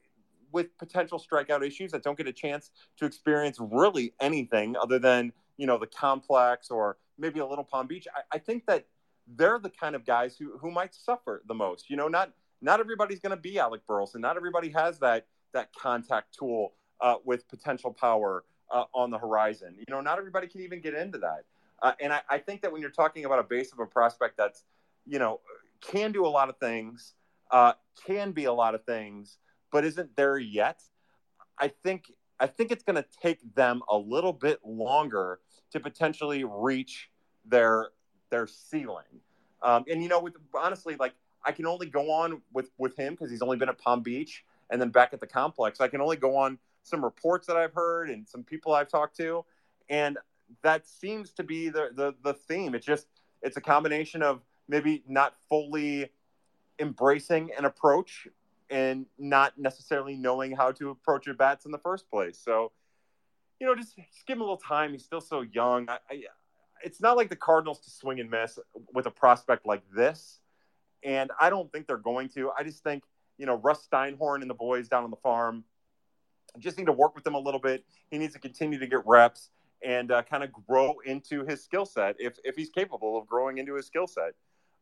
[0.50, 5.32] with potential strikeout issues that don't get a chance to experience really anything other than
[5.58, 8.06] you know the complex or maybe a little Palm Beach.
[8.14, 8.86] I, I think that
[9.26, 11.90] they're the kind of guys who who might suffer the most.
[11.90, 14.20] You know, not not everybody's going to be Alec Burleson.
[14.20, 19.74] Not everybody has that that contact tool uh, with potential power uh, on the horizon.
[19.78, 21.44] You know, not everybody can even get into that.
[21.80, 24.36] Uh, and I, I, think that when you're talking about a base of a prospect
[24.36, 24.64] that's,
[25.06, 25.40] you know,
[25.80, 27.14] can do a lot of things,
[27.52, 29.38] uh, can be a lot of things,
[29.70, 30.82] but isn't there yet,
[31.58, 35.40] I think I think it's going to take them a little bit longer
[35.72, 37.10] to potentially reach
[37.44, 37.88] their
[38.30, 39.04] their ceiling.
[39.62, 43.14] Um, and you know, with honestly, like I can only go on with with him
[43.14, 45.80] because he's only been at Palm Beach and then back at the complex.
[45.80, 49.16] I can only go on some reports that I've heard and some people I've talked
[49.18, 49.44] to,
[49.88, 50.18] and
[50.62, 52.74] that seems to be the the, the theme.
[52.74, 53.06] It's just
[53.42, 56.10] it's a combination of maybe not fully
[56.78, 58.28] embracing an approach
[58.70, 62.38] and not necessarily knowing how to approach your bats in the first place.
[62.38, 62.72] So,
[63.60, 64.92] you know, just, just give him a little time.
[64.92, 65.88] He's still so young.
[65.88, 66.22] I, I,
[66.84, 68.58] it's not like the Cardinals to swing and miss
[68.92, 70.40] with a prospect like this.
[71.02, 72.50] And I don't think they're going to.
[72.56, 73.04] I just think,
[73.36, 75.64] you know, Russ Steinhorn and the boys down on the farm
[76.58, 77.84] just need to work with him a little bit.
[78.10, 79.50] He needs to continue to get reps
[79.82, 83.58] and uh, kind of grow into his skill set if, if he's capable of growing
[83.58, 84.34] into his skill set.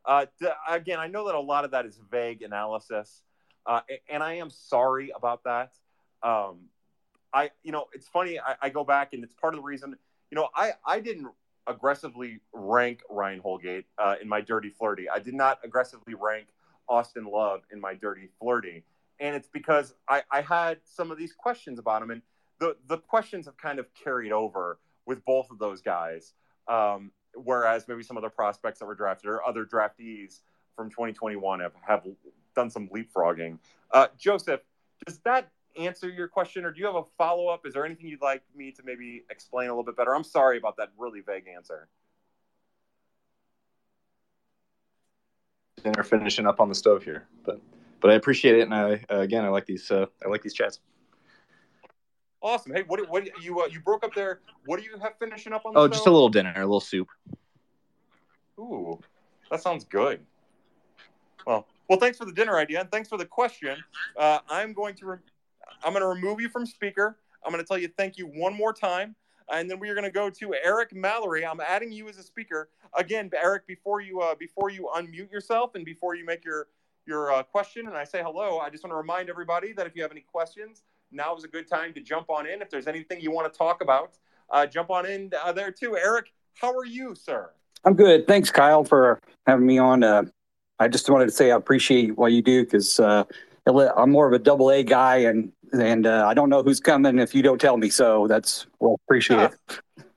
[0.05, 0.25] Uh,
[0.69, 3.21] again, I know that a lot of that is vague analysis,
[3.67, 5.73] uh, and I am sorry about that.
[6.23, 6.69] Um,
[7.33, 8.39] I, you know, it's funny.
[8.39, 9.95] I, I, go back, and it's part of the reason.
[10.31, 11.27] You know, I I didn't
[11.67, 15.09] aggressively rank Ryan Holgate uh, in my dirty flirty.
[15.09, 16.47] I did not aggressively rank
[16.87, 18.83] Austin Love in my dirty flirty,
[19.19, 22.21] and it's because I, I had some of these questions about him, and
[22.59, 26.33] the the questions have kind of carried over with both of those guys.
[26.67, 27.11] Um,
[27.43, 30.39] whereas maybe some other prospects that were drafted or other draftees
[30.75, 32.03] from 2021 have, have
[32.57, 33.59] done some leapfrogging.
[33.91, 34.59] Uh, Joseph,
[35.05, 37.65] does that answer your question, or do you have a follow up?
[37.65, 40.13] Is there anything you'd like me to maybe explain a little bit better?
[40.13, 41.87] I'm sorry about that really vague answer.
[45.83, 47.61] Dinner finishing up on the stove here, but
[48.01, 50.55] but I appreciate it, and I uh, again I like these uh, I like these
[50.55, 50.79] chats.
[52.41, 52.73] Awesome.
[52.73, 54.41] Hey, what what you uh, you broke up there?
[54.65, 55.73] What do you have finishing up on?
[55.73, 55.93] The oh, stove?
[55.93, 57.09] just a little dinner, a little soup.
[58.59, 58.99] Ooh,
[59.51, 60.19] that sounds good.
[61.45, 63.77] Well, well, thanks for the dinner idea, and thanks for the question.
[64.17, 65.17] Uh, I'm going to re-
[65.83, 67.17] I'm going to remove you from speaker.
[67.45, 69.15] I'm going to tell you thank you one more time,
[69.51, 71.45] and then we are going to go to Eric Mallory.
[71.45, 73.67] I'm adding you as a speaker again, Eric.
[73.67, 76.67] Before you uh, before you unmute yourself and before you make your
[77.05, 79.95] your uh, question and I say hello, I just want to remind everybody that if
[79.95, 82.61] you have any questions now is a good time to jump on in.
[82.61, 84.17] If there's anything you want to talk about,
[84.49, 85.95] uh, jump on in uh, there too.
[85.95, 87.51] Eric, how are you, sir?
[87.85, 88.27] I'm good.
[88.27, 90.03] Thanks, Kyle, for having me on.
[90.79, 93.23] I just wanted to say I appreciate what you do because uh,
[93.65, 97.19] I'm more of a double A guy, and and uh, I don't know who's coming
[97.19, 97.89] if you don't tell me.
[97.89, 99.79] So that's well, appreciate it.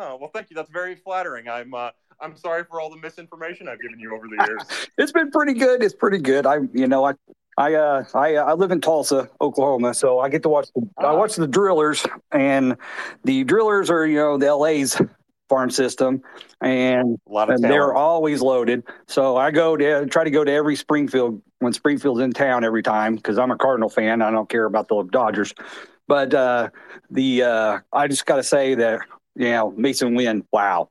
[0.00, 0.54] Oh well, thank you.
[0.54, 1.48] That's very flattering.
[1.48, 4.88] I'm uh, I'm sorry for all the misinformation I've given you over the years.
[4.98, 5.82] it's been pretty good.
[5.82, 6.46] It's pretty good.
[6.46, 7.14] I you know I
[7.56, 10.88] I uh I uh, I live in Tulsa, Oklahoma, so I get to watch the,
[10.98, 12.76] I watch the drillers, and
[13.24, 15.00] the drillers are you know the LA's
[15.48, 16.22] farm system,
[16.60, 18.84] and, and they're always loaded.
[19.06, 22.82] So I go to try to go to every Springfield when Springfield's in town every
[22.82, 24.22] time because I'm a Cardinal fan.
[24.22, 25.54] I don't care about the Dodgers,
[26.06, 26.70] but uh,
[27.10, 29.00] the uh, I just got to say that
[29.34, 30.90] you know Masyn Winn, wow,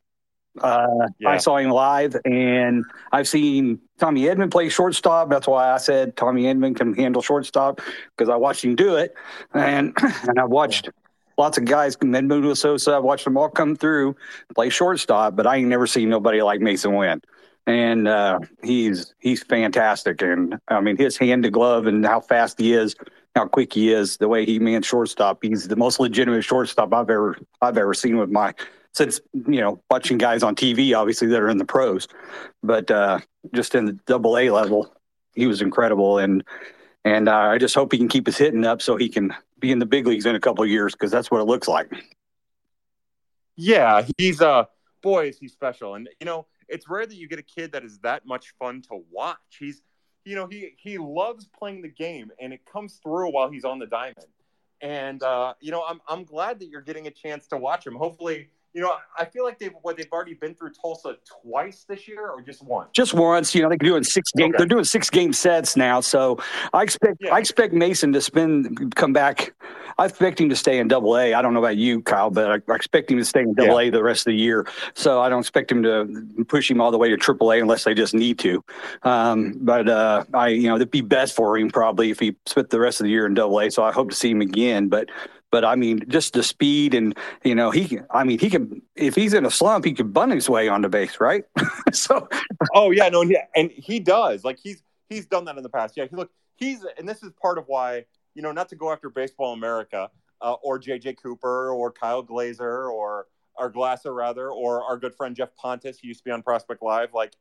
[0.61, 1.29] uh, yeah.
[1.29, 5.29] I saw him live, and I've seen Tommy Edman play shortstop.
[5.29, 7.81] That's why I said Tommy Edman can handle shortstop
[8.15, 9.13] because I watched him do it,
[9.53, 9.95] and
[10.27, 10.89] and I've watched
[11.37, 12.95] lots of guys, Edmundo Sosa.
[12.95, 14.15] I've watched them all come through
[14.55, 17.21] play shortstop, but I ain't never seen nobody like Masyn Winn,
[17.65, 20.21] and uh, he's he's fantastic.
[20.21, 22.95] And I mean, his hand to glove and how fast he is,
[23.35, 25.39] how quick he is, the way he mans shortstop.
[25.41, 28.53] He's the most legitimate shortstop I've ever I've ever seen with my
[28.93, 32.07] since you know watching guys on TV, obviously that are in the pros,
[32.63, 33.19] but uh,
[33.53, 34.91] just in the double A level,
[35.35, 36.17] he was incredible.
[36.17, 36.43] And
[37.07, 39.71] and uh, I just hope he can keep his hitting up so he can be
[39.71, 41.89] in the big leagues in a couple of years because that's what it looks like.
[43.55, 44.65] Yeah, he's uh
[45.01, 47.85] boy is he special, and you know it's rare that you get a kid that
[47.85, 49.37] is that much fun to watch.
[49.57, 49.81] He's
[50.25, 53.79] you know he he loves playing the game, and it comes through while he's on
[53.79, 54.27] the diamond.
[54.81, 57.95] And uh, you know I'm I'm glad that you're getting a chance to watch him.
[57.95, 62.07] Hopefully you know, I feel like they've what they've already been through Tulsa twice this
[62.07, 62.89] year, or just once.
[62.93, 63.55] Just once.
[63.55, 64.49] You know, they're doing six game.
[64.49, 64.57] Okay.
[64.59, 66.37] They're doing six game sets now, so
[66.73, 67.33] I expect yeah.
[67.33, 69.55] I expect Masyn to spend come back.
[69.97, 71.33] I expect him to stay in Double A.
[71.33, 73.81] I don't know about you, Kyle, but I, I expect him to stay in Double
[73.81, 73.87] yeah.
[73.87, 74.67] A the rest of the year.
[74.93, 77.83] So I don't expect him to push him all the way to Triple A unless
[77.83, 78.63] they just need to.
[79.01, 82.69] Um, but uh, I, you know, it'd be best for him probably if he spent
[82.69, 83.71] the rest of the year in Double A.
[83.71, 84.87] So I hope to see him again.
[84.87, 85.09] But
[85.51, 87.99] but I mean, just the speed and you know, he.
[88.11, 88.81] I mean, he can.
[88.95, 91.43] If he's in a slump, he can bunt his way on the base, right?
[91.93, 92.27] so.
[92.73, 94.43] Oh yeah, no, yeah, and he does.
[94.43, 95.95] Like he's he's done that in the past.
[95.95, 96.31] Yeah, he look.
[96.55, 100.09] He's and this is part of why you know not to go after Baseball America
[100.41, 105.35] uh, or JJ Cooper or Kyle Glaser or our Glasser rather or our good friend
[105.35, 105.99] Jeff Pontus.
[105.99, 107.13] He used to be on Prospect Live.
[107.13, 107.33] Like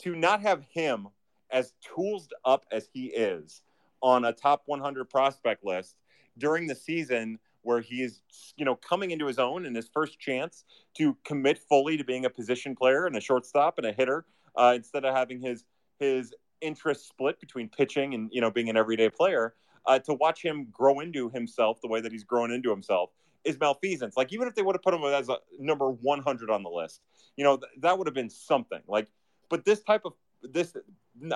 [0.00, 1.08] to not have him
[1.50, 3.62] as tooled up as he is
[4.02, 5.96] on a top 100 prospect list
[6.38, 8.22] during the season where he is,
[8.56, 10.64] you know, coming into his own and his first chance
[10.96, 14.24] to commit fully to being a position player and a shortstop and a hitter
[14.56, 15.64] uh, instead of having his
[15.98, 19.54] his interest split between pitching and you know being an everyday player.
[19.84, 23.10] Uh, to watch him grow into himself the way that he's grown into himself
[23.44, 24.16] is malfeasance.
[24.16, 27.00] Like even if they would have put him as a number 100 on the list,
[27.36, 28.80] you know, th- that would have been something.
[28.86, 29.08] Like,
[29.48, 30.76] but this type of this,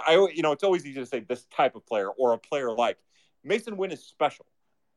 [0.07, 2.71] I you know, it's always easy to say this type of player or a player
[2.71, 2.99] like
[3.45, 4.47] Masyn Winn is special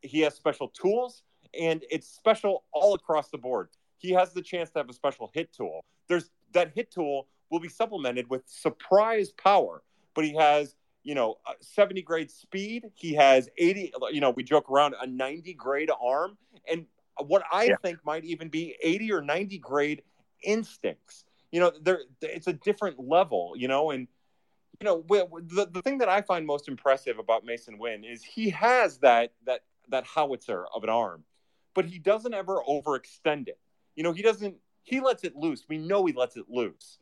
[0.02, 1.24] he has special tools
[1.60, 3.70] and it's special all across the board.
[3.98, 5.84] He has the chance to have a special hit tool.
[6.08, 9.82] There's that hit tool will be supplemented with surprise power,
[10.14, 12.92] but he has, you know, uh, 70 grade speed.
[12.94, 16.38] He has 80, you know, we joke around a 90 grade arm
[16.70, 16.86] and
[17.18, 17.76] what I yeah.
[17.82, 20.04] think might even be 80 or 90 grade
[20.44, 21.26] instincts.
[21.52, 24.08] You know, there it's a different level, you know, and
[24.80, 28.50] you know, the, the thing that I find most impressive about Masyn Winn is he
[28.52, 31.24] has that that that howitzer of an arm,
[31.74, 33.60] but he doesn't ever overextend it.
[33.96, 34.56] You know, he doesn't.
[34.84, 35.66] He lets it loose.
[35.68, 37.00] We know he lets it loose,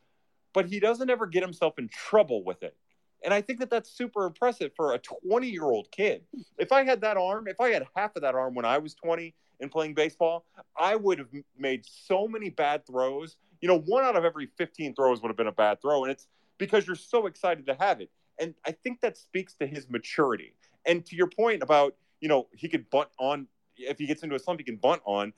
[0.54, 2.76] but he doesn't ever get himself in trouble with it.
[3.24, 6.24] And I think that that's super impressive for a 20 year old kid.
[6.58, 8.94] If I had that arm, if I had half of that arm when I was
[8.96, 10.46] 20 and playing baseball,
[10.80, 13.38] I would have made so many bad throws.
[13.62, 16.04] You know, one out of every 15 throws would have been a bad throw.
[16.04, 18.12] And it's because you're so excited to have it.
[18.40, 20.54] And I think that speaks to his maturity.
[20.86, 24.36] And to your point about you know, he could bunt on if he gets into
[24.36, 25.34] a slump, he can bunt on.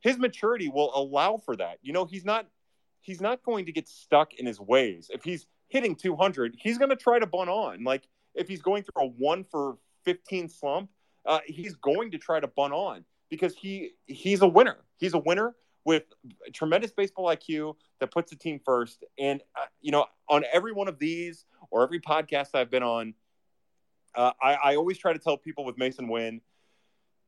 [0.00, 1.78] His maturity will allow for that.
[1.82, 2.46] You know, he's not
[3.00, 5.10] he's not going to get stuck in his ways.
[5.12, 7.84] If he's hitting 200, he's going to try to bunt on.
[7.84, 10.90] Like if he's going through a one for 15 slump,
[11.26, 14.76] uh, he's going to try to bunt on because he he's a winner.
[14.98, 16.04] He's a winner with
[16.52, 19.04] tremendous baseball IQ that puts the team first.
[19.18, 23.14] And uh, you know, on every one of these or every podcast I've been on,
[24.14, 26.40] uh, I, I always try to tell people with Masyn Winn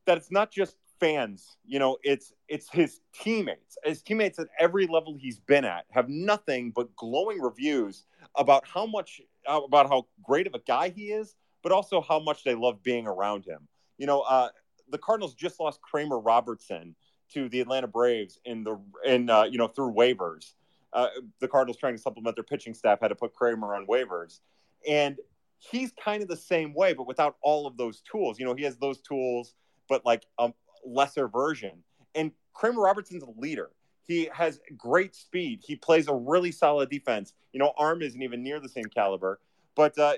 [0.07, 1.57] that it's not just fans.
[1.65, 3.77] You know, it's it's his teammates.
[3.85, 8.87] His teammates at every level he's been at have nothing but glowing reviews about how
[8.87, 12.83] much about how great of a guy he is, but also how much they love
[12.83, 13.69] being around him.
[13.99, 14.49] You know, uh,
[14.91, 16.95] the Cardinals just lost Kramer Robertson
[17.33, 20.55] to the Atlanta Braves in the in uh, you know through waivers.
[20.93, 21.09] Uh,
[21.41, 24.41] the Cardinals trying to supplement their pitching staff had to put Kramer on waivers,
[24.89, 25.19] and
[25.59, 28.39] he's kind of the same way, but without all of those tools.
[28.39, 29.55] You know, he has those tools,
[29.89, 30.53] but like a
[30.85, 31.83] lesser version.
[32.15, 33.71] And Kramer Robertson's a leader.
[34.07, 35.61] He has great speed.
[35.63, 37.35] He plays a really solid defense.
[37.53, 39.41] You know, arm isn't even near the same caliber.
[39.75, 40.15] But uh,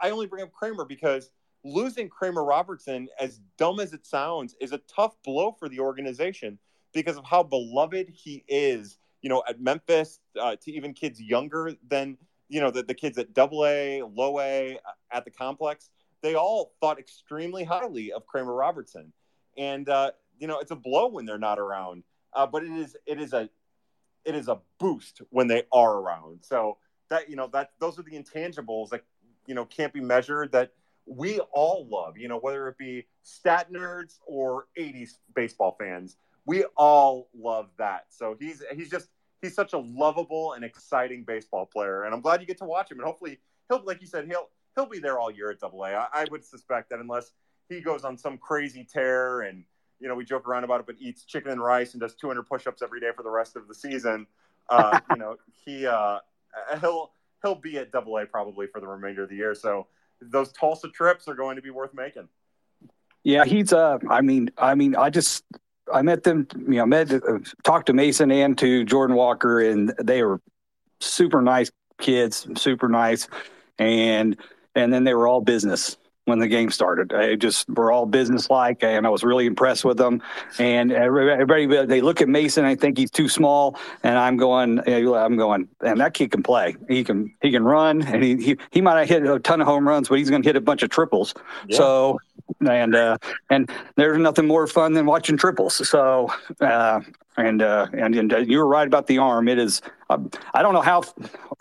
[0.00, 1.30] I only bring up Kramer because
[1.64, 6.58] losing Kramer Robertson, as dumb as it sounds, is a tough blow for the organization
[6.92, 8.98] because of how beloved he is.
[9.20, 12.16] You know, at Memphis, uh, to even kids younger than
[12.48, 15.90] you know, the, the kids at double A, low A uh, at the complex,
[16.22, 19.12] they all thought extremely highly of Kramer Robertson.
[19.56, 22.96] And, uh, you know, it's a blow when they're not around, uh, but it is,
[23.06, 23.48] it is a,
[24.24, 26.40] it is a boost when they are around.
[26.42, 26.78] So
[27.10, 29.04] that, you know, that those are the intangibles that,
[29.46, 30.72] you know, can't be measured that
[31.06, 36.64] we all love, you know, whether it be stat nerds or 80s baseball fans, we
[36.76, 38.06] all love that.
[38.10, 39.08] So he's, he's just,
[39.42, 42.90] he's such a lovable and exciting baseball player, and I'm glad you get to watch
[42.90, 42.98] him.
[42.98, 45.94] And hopefully, he'll like you said, he'll he'll be there all year at Double A.
[45.94, 47.32] I, I would suspect that unless
[47.68, 49.64] he goes on some crazy tear and
[50.00, 52.42] you know we joke around about it, but eats chicken and rice and does 200
[52.44, 54.26] push-ups every day for the rest of the season.
[54.68, 56.18] Uh, you know, he uh,
[56.80, 57.12] he'll
[57.42, 59.54] he'll be at Double A probably for the remainder of the year.
[59.54, 59.86] So
[60.20, 62.28] those Tulsa trips are going to be worth making.
[63.24, 63.72] Yeah, he's.
[63.72, 65.44] Uh, I mean, I mean, I just
[65.92, 66.46] I met them.
[66.56, 70.40] You know, met uh, talked to Masyn and to Jordan Walker, and they were
[71.00, 73.28] super nice kids, super nice,
[73.78, 74.36] and
[74.74, 75.96] and then they were all business
[76.28, 77.08] when the game started.
[77.08, 80.22] They just were all business like, and I was really impressed with them.
[80.58, 85.36] And everybody, they look at Masyn, I think he's too small, and I'm going, I'm
[85.36, 86.76] going, and that kid can play.
[86.86, 89.66] He can, he can run, and he he, he might have hit a ton of
[89.66, 91.34] home runs, but he's going to hit a bunch of triples.
[91.66, 91.78] Yeah.
[91.78, 92.18] So
[92.60, 93.18] and uh,
[93.50, 95.88] and there's nothing more fun than watching triples.
[95.88, 97.00] So uh,
[97.38, 99.48] and, uh, and and uh, you were right about the arm.
[99.48, 99.80] It is.
[100.10, 100.18] Uh,
[100.54, 101.02] I don't know how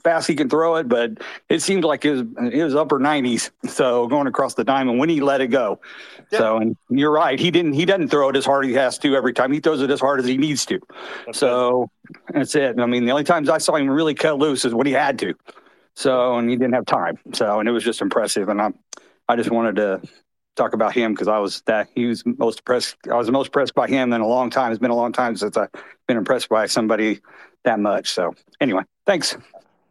[0.04, 1.12] fast he can throw it, but
[1.50, 3.52] it seemed like his his upper 90s.
[3.68, 5.80] So going across the diamond when he let it go.
[6.32, 6.40] Yeah.
[6.40, 7.40] So and you're right.
[7.40, 7.74] He didn't.
[7.74, 9.52] He doesn't throw it as hard as he has to every time.
[9.52, 10.80] He throws it as hard as he needs to.
[11.26, 12.18] That's so it.
[12.34, 12.80] that's it.
[12.80, 15.20] I mean, the only times I saw him really cut loose is when he had
[15.20, 15.36] to.
[15.94, 17.20] So and he didn't have time.
[17.34, 18.50] So and it was just impressive.
[18.50, 18.72] And I
[19.30, 20.02] I just wanted to
[20.58, 22.98] talk about him because I was that he was most impressed.
[23.10, 24.72] I was most impressed by him in a long time.
[24.72, 25.70] It's been a long time since I've
[26.08, 27.22] been impressed by somebody
[27.64, 28.10] that much.
[28.10, 29.38] So anyway, thanks.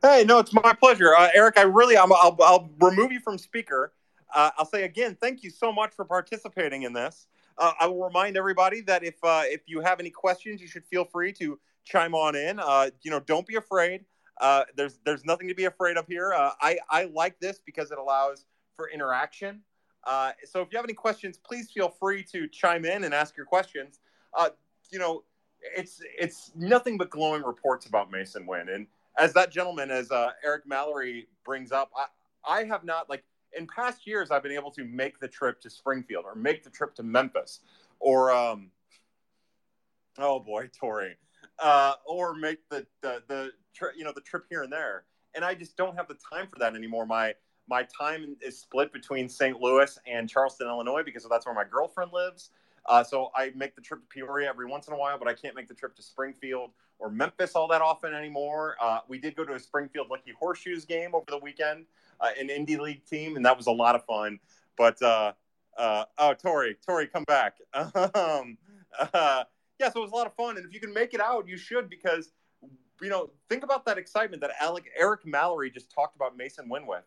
[0.03, 1.59] Hey, no, it's my pleasure, uh, Eric.
[1.59, 3.93] I really, i will I'll remove you from speaker.
[4.35, 7.27] Uh, I'll say again, thank you so much for participating in this.
[7.59, 10.85] Uh, I will remind everybody that if uh, if you have any questions, you should
[10.85, 12.61] feel free to chime on in.
[12.61, 14.05] Uh, you know, don't be afraid.
[14.39, 16.35] Uh, there's there's nothing to be afraid of here.
[16.35, 18.45] I I like this because it allows
[18.77, 19.63] for interaction.
[20.07, 23.37] Uh, so if you have any questions, please feel free to chime in and ask
[23.37, 23.99] your questions.
[24.33, 24.51] Uh,
[24.91, 25.25] you know,
[25.77, 28.87] it's it's nothing but glowing reports about Masyn Winn, and
[29.19, 33.25] as that gentleman, as uh, Eric Mallory brings up, I, I have not like
[33.57, 36.71] in past years I've been able to make the trip to Springfield or make the
[36.71, 37.61] trip to Memphis,
[37.99, 38.71] or um,
[40.19, 41.17] oh boy, Tori,
[41.59, 43.51] uh, or make the the, the
[43.97, 45.05] you know the trip here and there,
[45.35, 47.07] and I just don't have the time for that anymore.
[47.07, 47.35] My
[47.69, 49.61] my time is split between St.
[49.61, 52.51] Louis and Charleston, Illinois, because that's where my girlfriend lives.
[52.87, 55.35] Uh, so I make the trip to Peoria every once in a while, but I
[55.35, 58.77] can't make the trip to Springfield or Memphis all that often anymore.
[58.81, 61.87] Uh, we did go to a Springfield Lucky Horseshoes game over the weekend,
[62.21, 64.39] uh, an indie league team, and that was a lot of fun.
[64.79, 65.33] But uh,
[65.77, 67.57] uh, oh, Tori, Tori, come back.
[67.75, 68.57] um,
[69.13, 69.45] uh,
[69.79, 71.49] yeah, so it was a lot of fun, and if you can make it out,
[71.49, 72.31] you should because
[73.03, 76.87] you know think about that excitement that Alec Eric Mallory just talked about Masyn Winn
[76.87, 77.05] with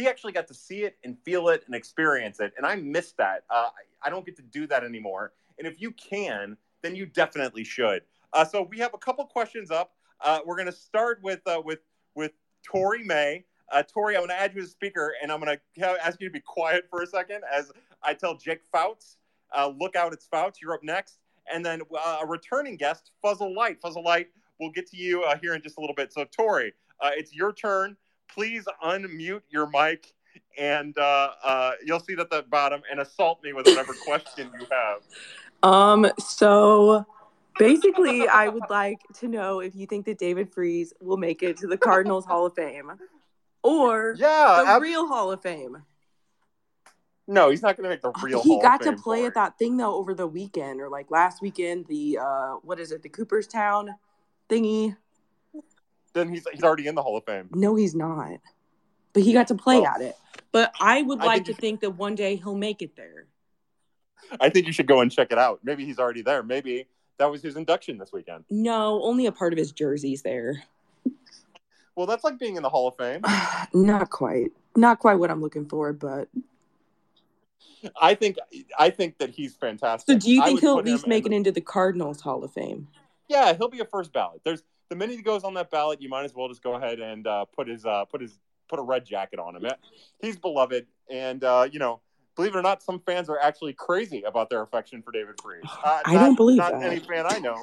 [0.00, 2.52] he actually got to see it and feel it and experience it.
[2.56, 3.44] And I miss that.
[3.50, 3.68] Uh,
[4.02, 5.32] I, don't get to do that anymore.
[5.58, 8.02] And if you can, then you definitely should.
[8.32, 9.92] Uh, so we have a couple questions up.
[10.22, 11.80] Uh, we're going to start with uh, with
[12.14, 12.32] with
[12.62, 13.44] Tori May.
[13.70, 16.28] Uh, Tori, I'm going to add you as speaker, and I'm going to ask you
[16.28, 17.70] to be quiet for a second as
[18.02, 19.16] I tell Jake Fouts,
[19.56, 20.60] uh, look out, it's Fouts.
[20.60, 21.18] You're up next.
[21.52, 21.82] And then
[22.20, 23.80] a returning guest, Fuzzle Light.
[23.80, 24.28] Fuzzle Light,
[24.58, 26.12] we'll get to you here in just a little bit.
[26.12, 26.72] So, Tori,
[27.02, 27.96] it's your turn
[28.34, 30.12] please unmute your mic
[30.58, 34.50] and uh, uh, you'll see it at the bottom and assault me with whatever question
[34.58, 35.00] you have.
[35.62, 37.06] Um, so
[37.58, 41.56] basically, I would like to know if you think that David Freese will make it
[41.58, 42.92] to the Cardinals Hall of Fame
[43.62, 45.82] or yeah, the ab- real Hall of Fame.
[47.26, 48.42] No, he's not going to make the real.
[48.42, 51.86] He got to play at that thing though over the weekend or like last weekend.
[51.86, 53.02] The uh, what is it?
[53.02, 53.94] The Cooperstown
[54.48, 54.96] thingy
[56.12, 57.48] then he's he's already in the Hall of Fame.
[57.52, 58.38] No, he's not.
[59.12, 59.86] But he got to play oh.
[59.86, 60.16] at it.
[60.52, 61.60] But I would I like think to should...
[61.60, 63.26] think that one day he'll make it there.
[64.40, 65.60] I think you should go and check it out.
[65.64, 66.42] Maybe he's already there.
[66.42, 66.86] Maybe
[67.18, 68.44] that was his induction this weekend.
[68.50, 70.62] No, only a part of his jersey's there.
[71.96, 73.22] Well, that's like being in the Hall of Fame.
[73.74, 74.52] Not quite.
[74.76, 76.28] Not quite what I'm looking for, but
[78.00, 78.36] I think
[78.78, 80.14] I think that he's fantastic.
[80.14, 82.88] So do you think he'll at least make it into the Cardinals Hall of Fame?
[83.28, 84.40] Yeah, he'll be a first ballot.
[84.44, 86.98] There's the minute he goes on that ballot, you might as well just go ahead
[87.00, 88.38] and uh, put his uh, put his
[88.68, 89.64] put a red jacket on him.
[90.20, 92.00] He's beloved, and uh, you know,
[92.36, 95.62] believe it or not, some fans are actually crazy about their affection for David Freese.
[95.84, 96.82] Uh, I not, don't believe not that.
[96.82, 97.56] any fan I know.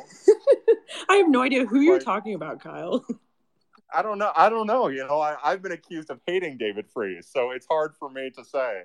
[1.09, 3.05] I have no idea who you're talking about, Kyle.
[3.93, 4.31] I don't know.
[4.35, 4.87] I don't know.
[4.87, 8.29] You know, I, have been accused of hating David Freese, so it's hard for me
[8.31, 8.83] to say.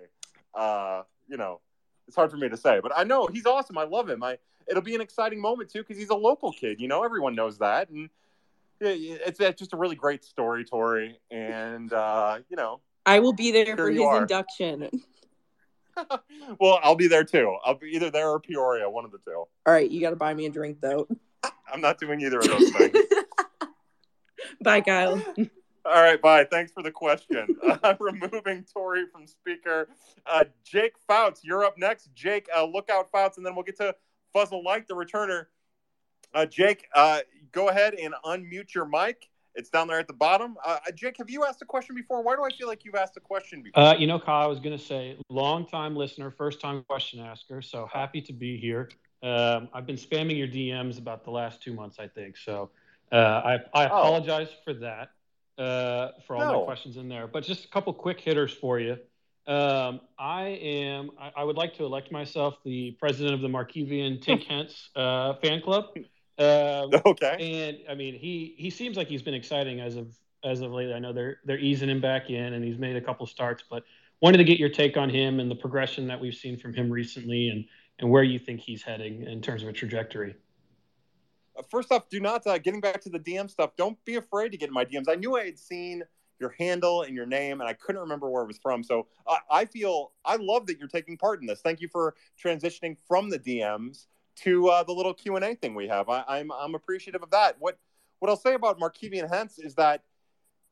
[0.55, 1.61] Uh, you know,
[2.07, 3.79] it's hard for me to say, but I know he's awesome.
[3.79, 4.23] I love him.
[4.23, 4.39] I
[4.69, 6.81] it'll be an exciting moment too because he's a local kid.
[6.81, 8.11] You know, everyone knows that, and
[8.83, 11.19] it's, it's just a really great story, Tori.
[11.31, 14.23] And uh, you know, I will be there for his are.
[14.23, 14.91] induction.
[16.61, 17.57] well, I'll be there too.
[17.65, 19.33] I'll be either there or Peoria, one of the two.
[19.35, 21.07] All right, you got to buy me a drink though.
[21.73, 22.97] I'm not doing either of those things.
[24.63, 25.23] bye, Kyle.
[25.85, 26.47] All right, bye.
[26.49, 27.47] Thanks for the question.
[27.83, 29.89] I'm removing Tori from speaker.
[30.27, 32.15] Uh, Jake Fouts, you're up next.
[32.15, 33.95] Jake, uh, look out, Fouts, and then we'll get to
[34.35, 35.47] Fuzzle Like the returner.
[36.35, 37.21] Uh, Jake, uh,
[37.53, 40.57] go ahead and unmute your mic It's down there at the bottom.
[40.65, 42.23] Uh, Jake, have you asked a question before?
[42.23, 43.83] Why do I feel like you've asked a question before?
[43.83, 47.21] Uh, you know, Kyle, I was going to say, long time listener, first time question
[47.21, 47.61] asker.
[47.61, 48.89] So happy to be here.
[49.23, 52.37] Um, I've been spamming your DMs about the last two months, I think.
[52.37, 52.71] So
[53.13, 53.87] uh, I, I, oh.
[53.87, 54.61] apologize oh.
[54.65, 55.11] for that,
[55.59, 56.61] uh, for all no.
[56.61, 57.27] my questions in there.
[57.27, 58.97] But just a couple quick hitters for you.
[59.47, 61.11] Um, I am.
[61.21, 65.35] I, I, would like to elect myself the president of the Markevian Tink Hence uh,
[65.35, 65.87] fan club.
[66.43, 67.59] Um, okay.
[67.61, 70.13] And I mean, he he seems like he's been exciting as of
[70.45, 70.93] as of late.
[70.93, 73.63] I know they're they're easing him back in, and he's made a couple starts.
[73.69, 73.85] But
[74.21, 76.91] wanted to get your take on him and the progression that we've seen from him
[76.91, 77.65] recently, and
[77.99, 80.35] and where you think he's heading in terms of a trajectory.
[81.57, 83.77] Uh, first off, do not uh, getting back to the DM stuff.
[83.77, 85.09] Don't be afraid to get in my DMs.
[85.09, 86.03] I knew I had seen
[86.41, 88.83] your handle and your name, and I couldn't remember where it was from.
[88.83, 91.61] So uh, I feel I love that you're taking part in this.
[91.61, 94.07] Thank you for transitioning from the DMs
[94.45, 96.09] to uh, the little Q and A thing we have.
[96.09, 97.57] I, am I'm, I'm appreciative of that.
[97.59, 97.79] What
[98.19, 100.03] what I'll say about Markevian Hence is that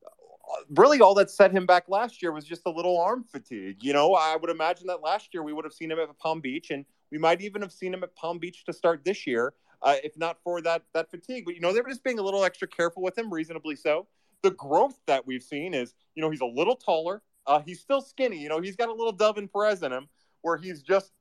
[0.03, 3.83] uh, really all that set him back last year was just a little arm fatigue.
[3.83, 6.39] You know, I would imagine that last year we would have seen him at Palm
[6.39, 9.53] Beach, and we might even have seen him at Palm Beach to start this year,
[9.81, 11.45] uh, if not for that that fatigue.
[11.45, 14.07] But you know, they were just being a little extra careful with him, reasonably so.
[14.43, 17.21] The growth that we've seen is, you know, he's a little taller.
[17.45, 18.37] Uh, he's still skinny.
[18.37, 20.07] You know, he's got a little Delvin Perez in him,
[20.41, 21.11] where he's just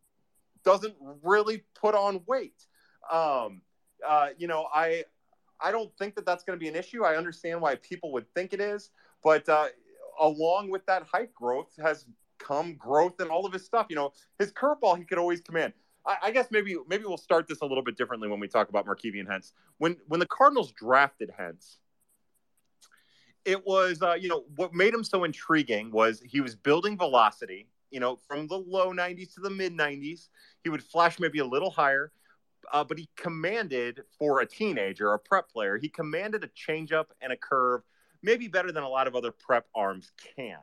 [0.64, 2.66] doesn't really put on weight.
[3.10, 3.62] Um,
[4.06, 5.04] uh, you know, I
[5.60, 7.04] I don't think that that's going to be an issue.
[7.04, 8.90] I understand why people would think it is,
[9.22, 9.66] but uh,
[10.20, 12.06] along with that height growth has
[12.38, 13.86] come growth in all of his stuff.
[13.90, 15.72] You know, his curveball he could always command.
[16.06, 18.68] I, I guess maybe maybe we'll start this a little bit differently when we talk
[18.68, 19.52] about Markevian Hence.
[19.78, 21.78] When when the Cardinals drafted Hence,
[23.44, 27.68] it was uh, you know what made him so intriguing was he was building velocity.
[27.90, 30.28] You know, from the low 90s to the mid 90s
[30.62, 32.12] he would flash maybe a little higher,
[32.72, 37.32] uh, but he commanded for a teenager, a prep player, he commanded a changeup and
[37.32, 37.82] a curve,
[38.22, 40.58] maybe better than a lot of other prep arms can.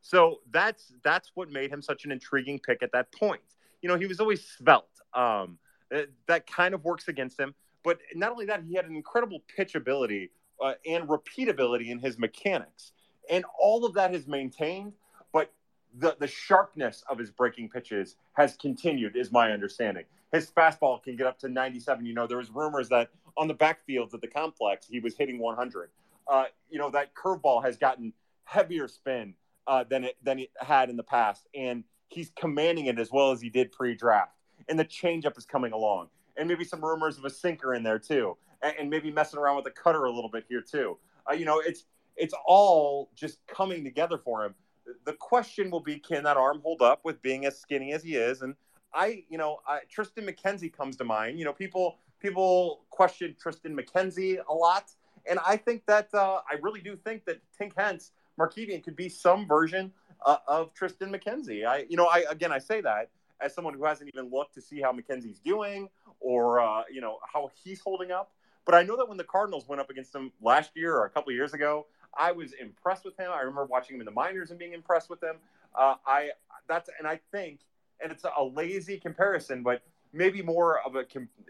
[0.00, 3.40] So that's that's what made him such an intriguing pick at that point.
[3.82, 4.86] You know, he was always svelte.
[5.14, 5.58] Um,
[5.92, 7.54] that, that kind of works against him.
[7.84, 10.30] But not only that, he had an incredible pitch ability
[10.60, 12.92] uh, and repeatability in his mechanics,
[13.30, 14.92] and all of that is maintained.
[15.32, 15.52] But
[15.98, 20.04] the the sharpness of his breaking pitches has continued, is my understanding.
[20.32, 22.06] His fastball can get up to 97.
[22.06, 25.38] You know, there was rumors that on the backfields at the complex he was hitting
[25.38, 25.90] 100.
[26.26, 28.12] Uh, you know, that curveball has gotten
[28.44, 29.34] heavier spin
[29.66, 33.30] uh, than it than it had in the past, and he's commanding it as well
[33.30, 34.32] as he did pre-draft.
[34.68, 37.98] And the changeup is coming along, and maybe some rumors of a sinker in there
[37.98, 40.96] too, and, and maybe messing around with the cutter a little bit here too.
[41.28, 41.84] Uh, you know, it's
[42.16, 44.54] it's all just coming together for him
[45.04, 48.16] the question will be can that arm hold up with being as skinny as he
[48.16, 48.42] is?
[48.42, 48.54] And
[48.94, 51.38] i you know I, triston mckenzie comes to mind.
[51.38, 54.90] You know people people question triston mckenzie a lot.
[55.28, 59.08] And i think that uh, i really do think that tink hence markevian could be
[59.08, 59.92] some version
[60.24, 61.66] uh, of triston mckenzie.
[61.66, 63.10] I you know i again i say that
[63.40, 65.88] as someone who hasn't even looked to see how mckenzie's doing
[66.20, 68.32] or uh, you know how he's holding up.
[68.64, 71.10] But i know that when the cardinals went up against him last year or a
[71.10, 71.86] couple years ago
[72.18, 73.30] I was impressed with him.
[73.32, 75.36] I remember watching him in the minors and being impressed with him.
[75.74, 76.30] Uh, I
[76.68, 77.60] that's and I think,
[78.02, 79.82] and it's a lazy comparison, but
[80.12, 81.04] maybe more of a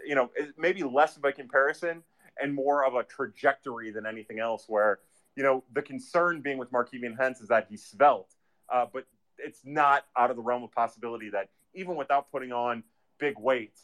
[0.07, 2.03] you know maybe less of a comparison
[2.41, 4.65] and more of a trajectory than anything else.
[4.69, 5.01] Where
[5.37, 8.35] you know the concern being with Markevian Hence is that he's svelte,
[8.73, 9.07] uh, but
[9.39, 12.85] it's not out of the realm of possibility that even without putting on
[13.19, 13.79] big weight,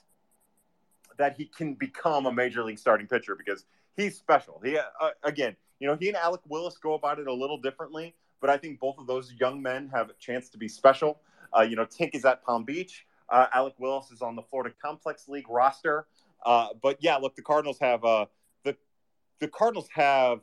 [1.16, 3.64] that he can become a major league starting pitcher because
[3.96, 4.60] he's special.
[4.64, 8.14] He uh, again, you know, he and Alec Willis go about it a little differently,
[8.40, 11.20] but I think both of those young men have a chance to be special.
[11.56, 13.06] Uh, you know, Tink is at Palm Beach.
[13.28, 16.06] Uh, Alec Willis is on the Florida Complex League roster.
[16.44, 18.26] Uh, but yeah, look, the Cardinals have uh,
[18.64, 18.76] the
[19.40, 20.40] the Cardinals have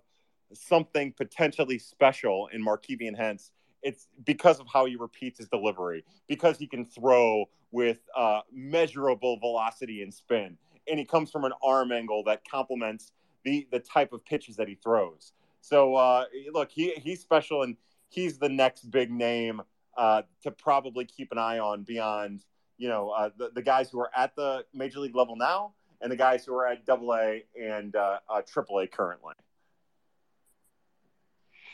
[0.54, 3.52] something potentially special in Markevian Hence.
[3.82, 9.38] It's because of how he repeats his delivery, because he can throw with uh, measurable
[9.38, 10.58] velocity and spin,
[10.88, 13.12] and he comes from an arm angle that complements
[13.46, 15.32] the the type of pitches that he throws.
[15.62, 17.78] So uh, look, he he's special, and
[18.10, 19.62] he's the next big name
[19.98, 22.44] uh, to probably keep an eye on beyond
[22.78, 26.12] you know uh, the the guys who are at the major league level now and
[26.12, 29.34] the guys who are at Double A and uh, uh, Triple A currently.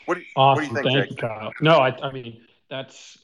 [0.04, 0.74] What do you, awesome.
[0.74, 1.22] what do you think, Thank Jake?
[1.22, 1.52] you, Kyle.
[1.60, 3.18] No, I, I mean that's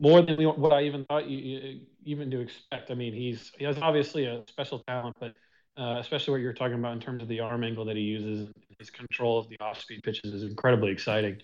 [0.00, 2.90] more than what I even thought you, even to expect.
[2.90, 5.34] I mean, he's he has obviously a special talent, but
[5.76, 8.48] uh, especially what you're talking about in terms of the arm angle that he uses.
[8.78, 11.40] His control of the off-speed pitches is incredibly exciting.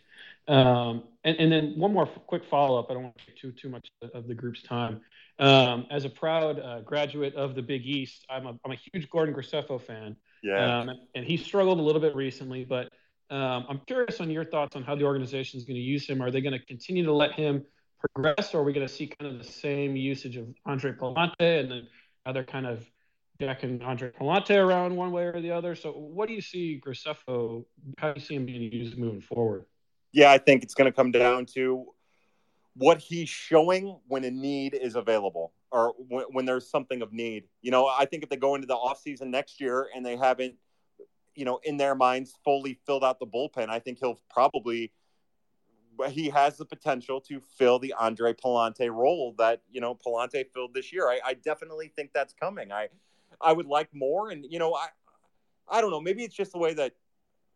[0.48, 2.90] Um, and, and, then one more quick follow-up.
[2.90, 5.00] I don't want to take too too much of the group's time.
[5.38, 9.08] Um, as a proud uh, graduate of the Big East, I'm a, I'm a huge
[9.10, 10.16] Gordon Graceffo fan.
[10.42, 10.80] Yeah.
[10.80, 12.90] Um, and he struggled a little bit recently, but
[13.30, 16.20] Um, I'm curious on your thoughts on how the organization is going to use him.
[16.20, 17.64] Are they going to continue to let him
[18.00, 21.60] progress, or are we going to see kind of the same usage of Andre Pallante
[21.60, 21.86] and then
[22.26, 22.89] other kind of
[23.40, 25.74] jacking Andre Pallante around one way or the other?
[25.74, 27.64] So, what do you see Graceffo?
[27.98, 29.64] How do you see him being used moving forward?
[30.12, 31.86] Yeah, I think it's going to come down to
[32.74, 37.44] what he's showing when a need is available or when, when, there's something of need.
[37.62, 40.54] You know, I think if they go into the offseason next year and they haven't,
[41.34, 44.92] you know, in their minds fully filled out the bullpen, I think he'll probably
[46.08, 50.72] he has the potential to fill the Andre Pallante role that, you know, Pallante filled
[50.72, 51.08] this year.
[51.08, 52.72] I, I definitely think that's coming.
[52.72, 52.88] I
[53.42, 54.30] I would like more.
[54.30, 54.88] And you know, I
[55.68, 56.94] I don't know, maybe it's just the way that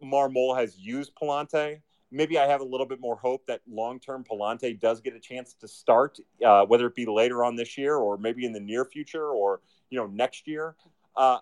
[0.02, 1.80] Marmol has used Pallante
[2.14, 5.20] maybe I have a little bit more hope that long term Pallante does get a
[5.20, 8.60] chance to start, uh, whether it be later on this year or maybe in the
[8.60, 9.60] near future or
[9.90, 10.76] you know next year.
[11.16, 11.38] Uh,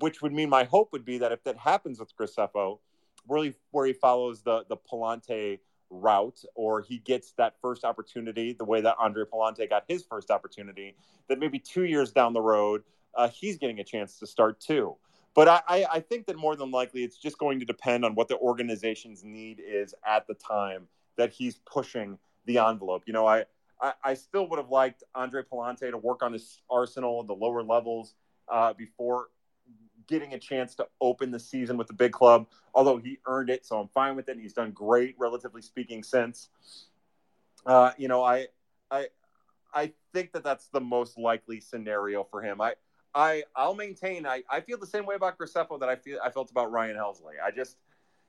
[0.00, 2.78] which would mean my hope would be that if that happens with Graceffo,
[3.28, 8.64] really where he follows the the Pallante route or he gets that first opportunity the
[8.64, 10.96] way that Andre Pallante got his first opportunity,
[11.28, 12.82] that maybe two years down the road
[13.16, 14.96] uh, he's getting a chance to start too.
[15.34, 18.28] But I, I think that more than likely it's just going to depend on what
[18.28, 20.88] the organization's need is at the time
[21.18, 23.02] that he's pushing the envelope.
[23.06, 23.44] You know, I,
[23.80, 27.34] I, I still would have liked Andre Pallante to work on his arsenal at the
[27.34, 28.14] lower levels
[28.50, 29.26] uh, before
[30.06, 33.66] getting a chance to open the season with the big club, although he earned it.
[33.66, 34.32] So I'm fine with it.
[34.32, 36.48] And he's done great, relatively speaking, since.
[37.66, 38.46] Uh, you know, I,
[38.90, 39.08] I,
[39.74, 42.62] I think that that's the most likely scenario for him.
[42.62, 42.74] I,
[43.16, 46.30] I I'll maintain I, I feel the same way about Graceffo that I feel I
[46.30, 47.32] felt about Ryan Helsley.
[47.42, 47.78] I just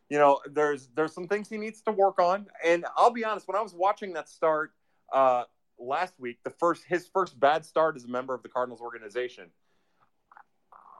[0.09, 3.47] you know there's there's some things he needs to work on, and I'll be honest
[3.47, 4.71] when I was watching that start
[5.11, 5.43] uh,
[5.77, 9.49] last week, the first his first bad start as a member of the Cardinals organization.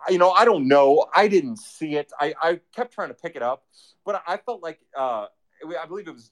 [0.09, 1.07] You know, I don't know.
[1.15, 2.11] I didn't see it.
[2.19, 3.65] I, I kept trying to pick it up,
[4.05, 5.27] but I felt like uh,
[5.81, 6.31] I believe it was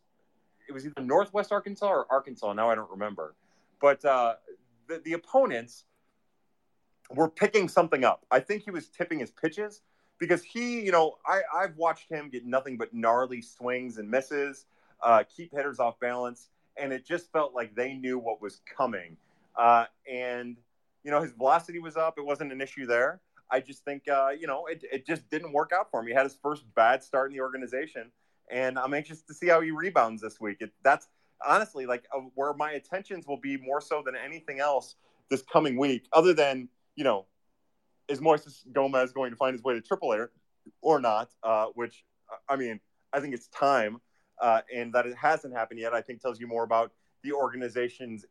[0.68, 2.52] it was either Northwest Arkansas or Arkansas.
[2.52, 3.34] Now I don't remember,
[3.80, 4.36] but uh,
[4.90, 5.86] the the opponents
[7.14, 8.26] were picking something up.
[8.32, 9.82] I think he was tipping his pitches
[10.20, 14.66] because he, you know, I, I've watched him get nothing but gnarly swings and misses,
[15.04, 19.18] uh, keep hitters off balance, and it just felt like they knew what was coming.
[19.56, 20.58] Uh, and
[21.04, 23.22] you know, his velocity was up; it wasn't an issue there.
[23.52, 26.08] I just think, uh, you know, it, it just didn't work out for him.
[26.08, 28.12] He had his first bad start in the organization,
[28.50, 30.58] and I'm anxious to see how he rebounds this week.
[30.62, 31.08] It, that's
[31.46, 34.96] honestly like uh, where my attentions will be more so than anything else
[35.30, 37.26] this coming week, other than you know,
[38.08, 40.28] is Moises Gomez going to find his way to Triple A
[40.82, 41.30] or not?
[41.44, 42.04] Uh, which,
[42.48, 42.80] I mean,
[43.14, 44.02] I think it's time,
[44.42, 45.94] uh, and that it hasn't happened yet.
[45.94, 46.92] I think tells you more about
[47.24, 48.26] the organization's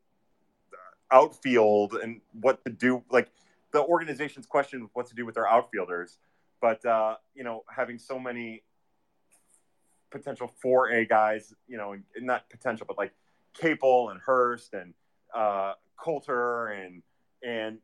[1.11, 3.03] outfield and what to do.
[3.11, 3.31] Like
[3.73, 6.19] the organization's question, what to do with their outfielders.
[6.61, 8.62] But uh, you know, having so many
[10.11, 13.12] potential four A guys, you know, not potential, but like
[13.53, 14.95] Capel and Hurst and
[15.35, 17.03] uh, Coulter and
[17.45, 17.79] and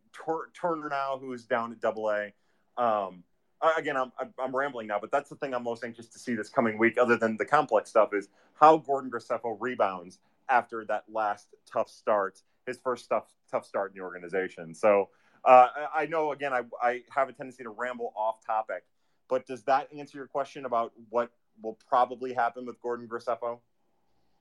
[0.54, 2.32] Turner now, who is down at Double A.
[2.76, 3.24] Um,
[3.76, 6.48] again, I'm, I'm rambling now, but that's the thing I'm most anxious to see this
[6.48, 11.48] coming week, other than the complex stuff, is how Gordon Graceffo rebounds after that last
[11.70, 14.74] tough start, his first tough tough start in the organization.
[14.74, 15.10] So
[15.44, 18.84] uh, I know, again, I, I have a tendency to ramble off topic,
[19.28, 21.30] but does that answer your question about what
[21.62, 23.60] will probably happen with Gordon Graceffo?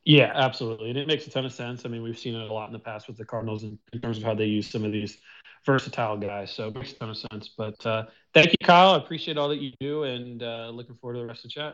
[0.06, 0.90] Yeah, absolutely.
[0.90, 1.86] And it makes a ton of sense.
[1.86, 4.02] I mean, we've seen it a lot in the past with the Cardinals in, in
[4.02, 5.18] terms of how they use some of these
[5.66, 6.52] versatile guys.
[6.52, 7.50] So it makes a ton of sense.
[7.56, 8.94] But uh, thank you, Kyle.
[8.94, 11.62] I appreciate all that you do and uh, looking forward to the rest of the
[11.62, 11.74] chat.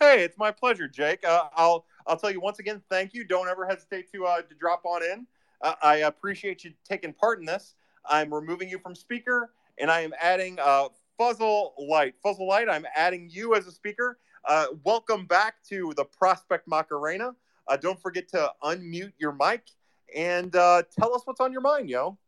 [0.00, 1.26] Hey, it's my pleasure, Jake.
[1.26, 3.24] Uh, I'll I'll tell you once again, thank you.
[3.24, 5.26] Don't ever hesitate to uh, to drop on in.
[5.62, 7.74] Uh, I appreciate you taking part in this.
[8.04, 10.88] I'm removing you from speaker, and I am adding uh,
[11.18, 12.14] Fuzzle Light.
[12.24, 14.18] Fuzzle Light, I'm adding you as a speaker.
[14.46, 17.34] Uh, welcome back to the Prospect Macarena.
[17.68, 19.62] Uh, don't forget to unmute your mic
[20.14, 22.18] and uh, tell us what's on your mind, yo.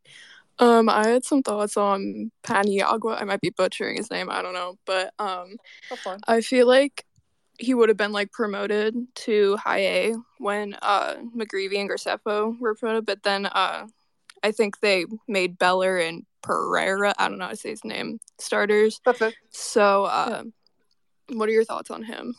[0.59, 3.20] Um, I had some thoughts on Paniagua.
[3.20, 4.30] I might be butchering his name.
[4.30, 5.57] I don't know, but um,
[6.26, 7.05] I feel like
[7.59, 12.74] he would have been like promoted to high A when uh McGreevy and Graceffo were
[12.74, 13.87] promoted, but then uh,
[14.43, 17.14] I think they made Beller and Pereira.
[17.18, 19.01] I don't know how to say his name starters.
[19.05, 19.34] That's it.
[19.51, 20.45] So, uh,
[21.32, 22.34] what are your thoughts on him?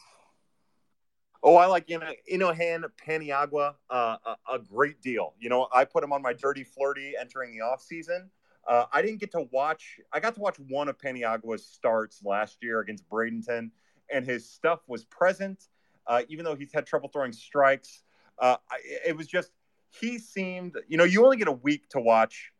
[1.48, 5.34] Oh, I like Inohan Paniagua uh, a, a, great deal.
[5.40, 8.30] You know, I put him on my dirty flirty entering the off season.
[8.68, 9.98] Uh, I didn't get to watch.
[10.12, 13.72] I got to watch one of Paniagua's starts last year against Bradenton,
[14.14, 15.70] and his stuff was present,
[16.06, 18.04] uh, even though he's had trouble throwing strikes.
[18.38, 18.58] Uh,
[19.06, 19.54] it was just
[20.02, 20.76] he seemed.
[20.90, 22.52] You know, you only get a week to watch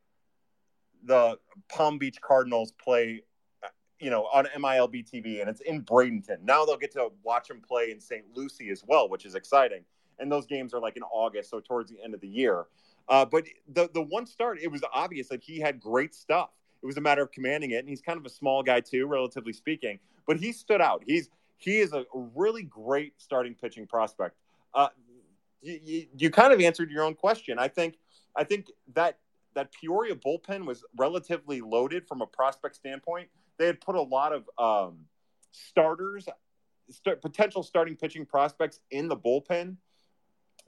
[1.04, 3.24] the Palm Beach Cardinals play
[4.00, 6.44] you know, on MILB TV, and it's in Bradenton.
[6.44, 8.24] Now they'll get to watch him play in St.
[8.36, 9.84] Lucie as well, which is exciting.
[10.20, 12.66] And those games are like in August, so towards the end of the year.
[13.10, 16.50] Uh, but the the one start, it was obvious that he had great stuff.
[16.82, 19.08] It was a matter of commanding it, and he's kind of a small guy too,
[19.08, 20.00] relatively speaking.
[20.28, 21.04] But he stood out.
[21.06, 24.36] He's he is a really great starting pitching prospect.
[24.74, 24.90] Uh,
[25.62, 27.58] you, you, you kind of answered your own question.
[27.58, 27.98] I think
[28.36, 29.18] I think that
[29.56, 33.28] that Peoria bullpen was relatively loaded from a prospect standpoint.
[33.58, 35.06] They had put a lot of um,
[35.52, 36.28] starters,
[36.90, 39.78] st- potential starting pitching prospects in the bullpen,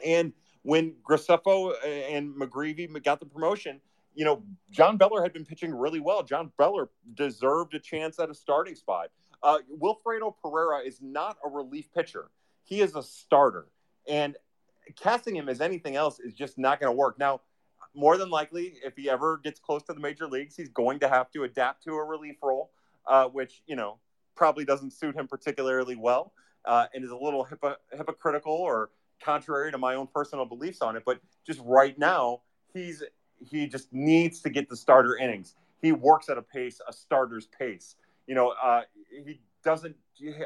[0.05, 0.33] and
[0.63, 3.81] when Graceffo and McGreevy got the promotion,
[4.15, 6.23] you know, John Beller had been pitching really well.
[6.23, 9.11] John Beller deserved a chance at a starting spot.
[9.41, 12.29] Uh, Wilfredo Pereira is not a relief pitcher.
[12.63, 13.67] He is a starter.
[14.07, 14.35] And
[14.95, 17.17] casting him as anything else is just not going to work.
[17.17, 17.41] Now,
[17.95, 21.09] more than likely, if he ever gets close to the major leagues, he's going to
[21.09, 22.71] have to adapt to a relief role,
[23.07, 23.97] uh, which, you know,
[24.35, 26.33] probably doesn't suit him particularly well
[26.65, 27.47] uh, and is a little
[27.91, 28.89] hypocritical or
[29.21, 31.03] contrary to my own personal beliefs on it.
[31.05, 32.41] But just right now,
[32.73, 33.03] he's
[33.39, 35.55] he just needs to get the starter innings.
[35.81, 37.95] He works at a pace, a starter's pace.
[38.27, 39.95] You know, uh, he doesn't.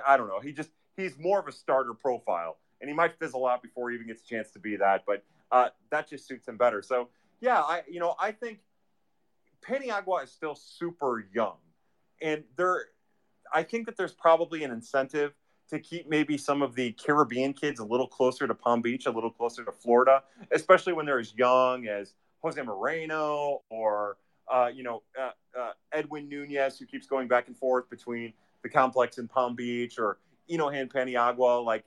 [0.06, 0.40] I don't know.
[0.40, 3.96] He just he's more of a starter profile, and he might fizzle out before he
[3.96, 5.04] even gets a chance to be that.
[5.06, 6.82] But uh, that just suits him better.
[6.82, 7.10] So
[7.42, 8.60] yeah, I you know I think
[9.68, 11.58] Paniagua is still super young,
[12.24, 12.86] and there,
[13.54, 15.34] I think that there's probably an incentive
[15.70, 19.12] to keep maybe some of the Caribbean kids a little closer to Palm Beach, a
[19.12, 24.18] little closer to Florida, especially when they're as young as Jose Moreno or
[24.52, 28.70] uh, you know uh, uh, Edwin Nunez, who keeps going back and forth between the
[28.70, 30.18] complex in Palm Beach, or
[30.50, 31.64] Inohan Paniagua.
[31.64, 31.86] Like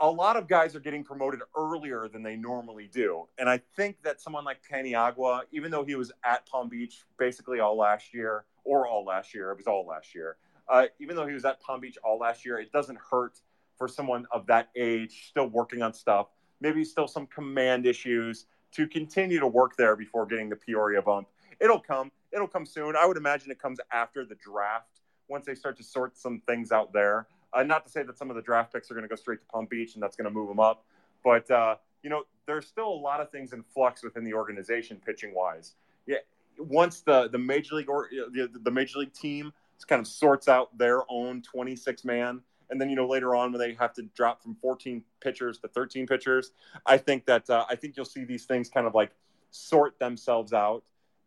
[0.00, 4.02] a lot of guys are getting promoted earlier than they normally do, and I think
[4.02, 8.44] that someone like Paniagua, even though he was at Palm Beach basically all last year,
[8.64, 10.36] or all last year, it was all last year.
[10.68, 13.40] Uh, even though he was at Palm Beach all last year, it doesn't hurt
[13.76, 16.26] for someone of that age, still working on stuff,
[16.60, 21.28] maybe still some command issues to continue to work there before getting the Peoria bump.
[21.60, 22.12] It'll come.
[22.32, 22.94] It'll come soon.
[22.96, 26.72] I would imagine it comes after the draft once they start to sort some things
[26.72, 27.26] out there.
[27.52, 29.40] Uh, not to say that some of the draft picks are going to go straight
[29.40, 30.84] to Palm Beach and that's going to move them up,
[31.24, 35.00] but uh, you know there's still a lot of things in flux within the organization
[35.04, 35.74] pitching wise.
[36.06, 36.18] Yeah,
[36.58, 39.52] once the the major league or the, the major league team
[39.86, 42.40] kind of sorts out their own 26 man
[42.70, 45.68] and then you know later on when they have to drop from 14 pitchers to
[45.68, 46.50] 13 pitchers
[46.84, 49.12] i think that uh, i think you'll see these things kind of like
[49.50, 50.82] sort themselves out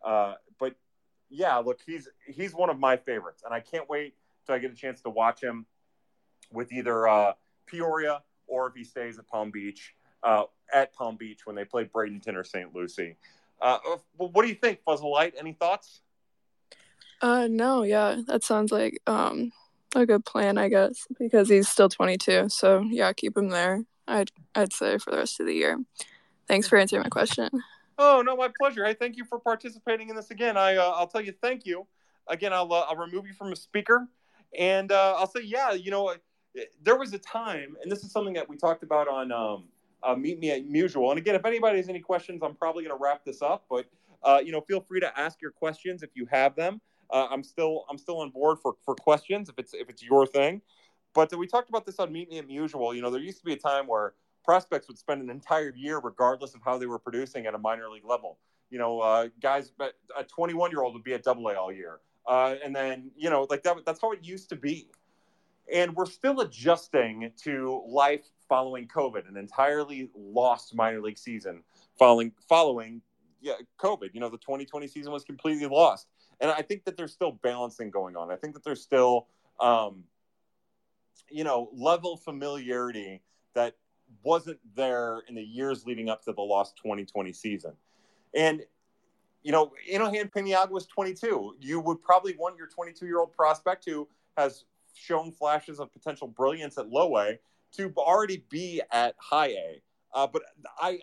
[0.05, 0.76] uh, but
[1.30, 4.15] yeah look he's he's one of my favorites and i can't wait
[4.45, 5.65] till i get a chance to watch him
[6.51, 7.33] with either uh,
[7.65, 9.93] peoria or if he stays at palm beach
[10.23, 10.43] uh,
[10.73, 13.15] at palm beach when they play bradenton or st lucie
[13.61, 13.77] uh,
[14.17, 16.01] what do you think fuzzle light any thoughts
[17.21, 19.51] uh no yeah that sounds like um
[19.95, 22.49] a good plan, I guess, because he's still 22.
[22.49, 23.83] So yeah, keep him there.
[24.07, 25.77] I'd I'd say for the rest of the year.
[26.47, 27.49] Thanks for answering my question.
[27.97, 28.85] Oh no, my pleasure.
[28.85, 30.57] Hey, thank you for participating in this again.
[30.57, 31.87] I uh, I'll tell you thank you.
[32.27, 34.07] Again, I'll uh, I'll remove you from a speaker,
[34.57, 35.71] and uh, I'll say yeah.
[35.73, 36.15] You know,
[36.83, 39.65] there was a time, and this is something that we talked about on um,
[40.03, 41.09] uh, Meet Me at Musial.
[41.09, 43.65] And again, if anybody has any questions, I'm probably going to wrap this up.
[43.69, 43.85] But
[44.23, 46.81] uh, you know, feel free to ask your questions if you have them
[47.11, 50.25] uh, I'm still I'm still on board for for questions if it's if it's your
[50.25, 50.61] thing.
[51.13, 52.95] But we talked about this on Meet Me at Musial.
[52.95, 54.13] You know, there used to be a time where
[54.45, 57.89] prospects would spend an entire year, regardless of how they were producing at a minor
[57.89, 58.37] league level.
[58.69, 59.73] You know, uh, guys,
[60.17, 63.29] a 21 year old would be at Double A all year, uh, and then you
[63.29, 63.85] know, like that.
[63.85, 64.89] That's how it used to be.
[65.74, 71.64] And we're still adjusting to life following COVID, an entirely lost minor league season
[71.97, 73.01] following following
[73.41, 74.09] yeah, COVID.
[74.14, 76.07] You know, the 2020 season was completely lost
[76.41, 78.32] and I think that there's still balancing going on.
[78.32, 79.28] I think that there's still,
[79.59, 80.03] um,
[81.30, 83.22] you know, level familiarity
[83.53, 83.76] that
[84.24, 87.74] wasn't there in the years leading up to the lost 2020 season.
[88.36, 88.64] And,
[89.43, 91.57] you know, Inohan Paniagua was 22.
[91.62, 96.27] You would probably want your 22 year old prospect who has shown flashes of potential
[96.27, 97.39] brilliance at low A
[97.73, 99.81] to already be at high A.
[100.13, 100.43] Uh, but
[100.79, 100.99] I,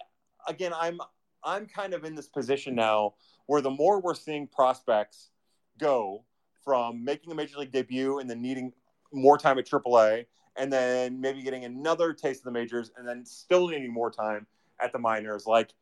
[0.47, 1.01] again, I'm
[1.45, 3.15] I'm kind of in this position now
[3.47, 5.31] where the more we're seeing prospects
[5.79, 6.25] go
[6.65, 8.73] from making a major league debut and then needing
[9.13, 10.27] more time at AAA,
[10.57, 14.47] and then maybe getting another taste of the majors, and then still needing more time
[14.81, 15.73] at the minors, like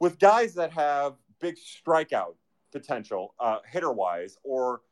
[0.00, 2.34] with guys that have big strikeout
[2.72, 4.82] potential, uh, hitter wise, or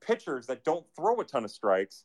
[0.00, 2.04] pitchers that don't throw a ton of strikes.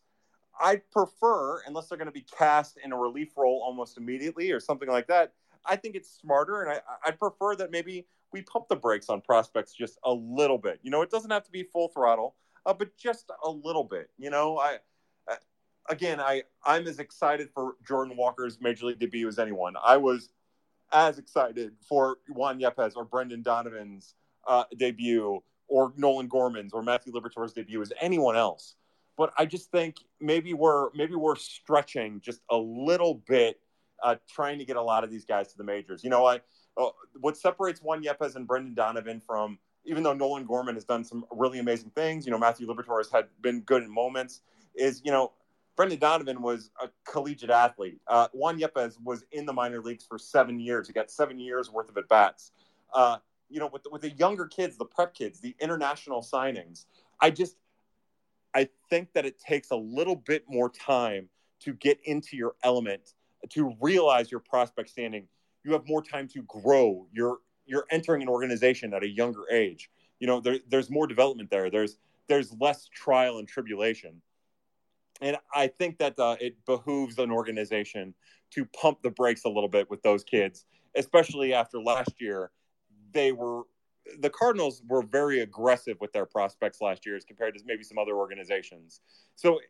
[0.60, 4.60] I prefer, unless they're going to be cast in a relief role almost immediately or
[4.60, 5.34] something like that,
[5.66, 9.22] I think it's smarter, and I, I'd prefer that maybe we pump the brakes on
[9.22, 10.80] prospects just a little bit.
[10.84, 12.36] You know, it doesn't have to be full throttle.
[12.66, 14.10] uh, but just a little bit.
[14.18, 14.78] You know, I
[15.30, 15.36] uh,
[15.90, 19.76] again, I I'm as excited for Jordan Walker's major league debut as anyone.
[19.84, 20.30] I was
[20.92, 24.16] as excited for Juan Yepez or Brendan Donovan's
[24.48, 28.76] uh, debut or Nolan Gorman's or Matthew Liberatore's debut as anyone else.
[29.18, 33.60] But I just think maybe we're maybe we're stretching just a little bit,
[34.02, 36.04] uh, trying to get a lot of these guys to the majors.
[36.04, 36.42] You know, I
[36.78, 36.90] uh,
[37.20, 41.26] what separates Juan Yepez and Brendan Donovan from even though Nolan Gorman has done some
[41.30, 44.42] really amazing things, you know, Matthew Liberatore has had been good in moments.
[44.76, 45.34] Is you know,
[45.76, 48.00] Brendan Donovan was a collegiate athlete.
[48.08, 50.88] Uh, Juan Yepez was in the minor leagues for seven years.
[50.88, 52.52] He got seven years worth of at bats.
[52.94, 53.18] Uh,
[53.54, 56.86] you know, with the, with the younger kids, the prep kids, the international signings,
[57.22, 57.56] I just
[58.56, 61.30] I think that it takes a little bit more time
[61.62, 63.14] to get into your element,
[63.50, 65.28] to realize your prospect standing.
[65.64, 67.08] You have more time to grow.
[67.12, 69.90] You're you're entering an organization at a younger age.
[70.20, 71.70] You know, there, there's more development there.
[71.70, 71.98] There's
[72.28, 74.22] there's less trial and tribulation,
[75.22, 78.16] and I think that uh, it behooves an organization
[78.52, 82.50] to pump the brakes a little bit with those kids, especially after last year.
[83.14, 83.64] They were
[84.20, 87.98] the Cardinals were very aggressive with their prospects last year as compared to maybe some
[87.98, 89.00] other organizations.
[89.36, 89.62] So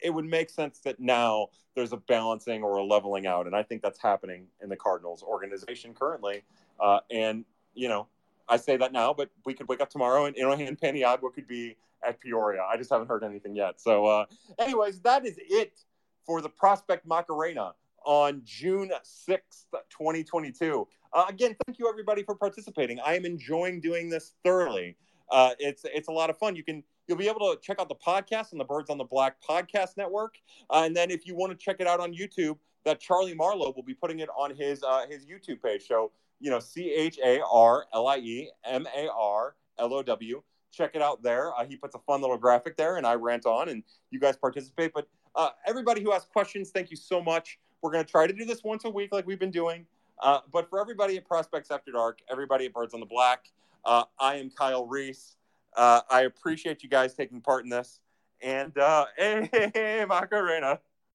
[0.00, 3.64] it would make sense that now there's a balancing or a leveling out, and I
[3.64, 6.42] think that's happening in the Cardinals organization currently.
[6.78, 8.06] Uh, and you know,
[8.48, 11.76] I say that now, but we could wake up tomorrow and Inohan Paniagua could be
[12.06, 12.62] at Peoria.
[12.62, 13.80] I just haven't heard anything yet.
[13.80, 14.26] So, uh,
[14.58, 15.80] anyways, that is it
[16.24, 17.72] for the Prospect Macarena
[18.04, 20.86] on June 6th, 2022.
[21.14, 22.98] Uh, again, thank you everybody for participating.
[23.00, 24.96] I am enjoying doing this thoroughly.
[25.30, 26.56] Uh, it's it's a lot of fun.
[26.56, 29.04] You can you'll be able to check out the podcast on the Birds on the
[29.04, 30.34] Black podcast network,
[30.70, 33.72] uh, and then if you want to check it out on YouTube, that Charlie Marlow
[33.74, 35.86] will be putting it on his uh, his YouTube page.
[35.86, 36.10] So
[36.40, 40.42] you know, C H A R L I E M A R L O W.
[40.72, 41.54] Check it out there.
[41.56, 44.36] Uh, he puts a fun little graphic there, and I rant on, and you guys
[44.36, 44.92] participate.
[44.92, 45.06] But
[45.36, 47.60] uh, everybody who has questions, thank you so much.
[47.82, 49.86] We're going to try to do this once a week, like we've been doing.
[50.22, 53.50] Uh, but for everybody at Prospects After Dark, everybody at Birds on the Black,
[53.84, 55.36] uh, I am Kyle Reis.
[55.76, 58.00] Uh, I appreciate you guys taking part in this.
[58.42, 60.80] And uh, hey, hey, Macarena.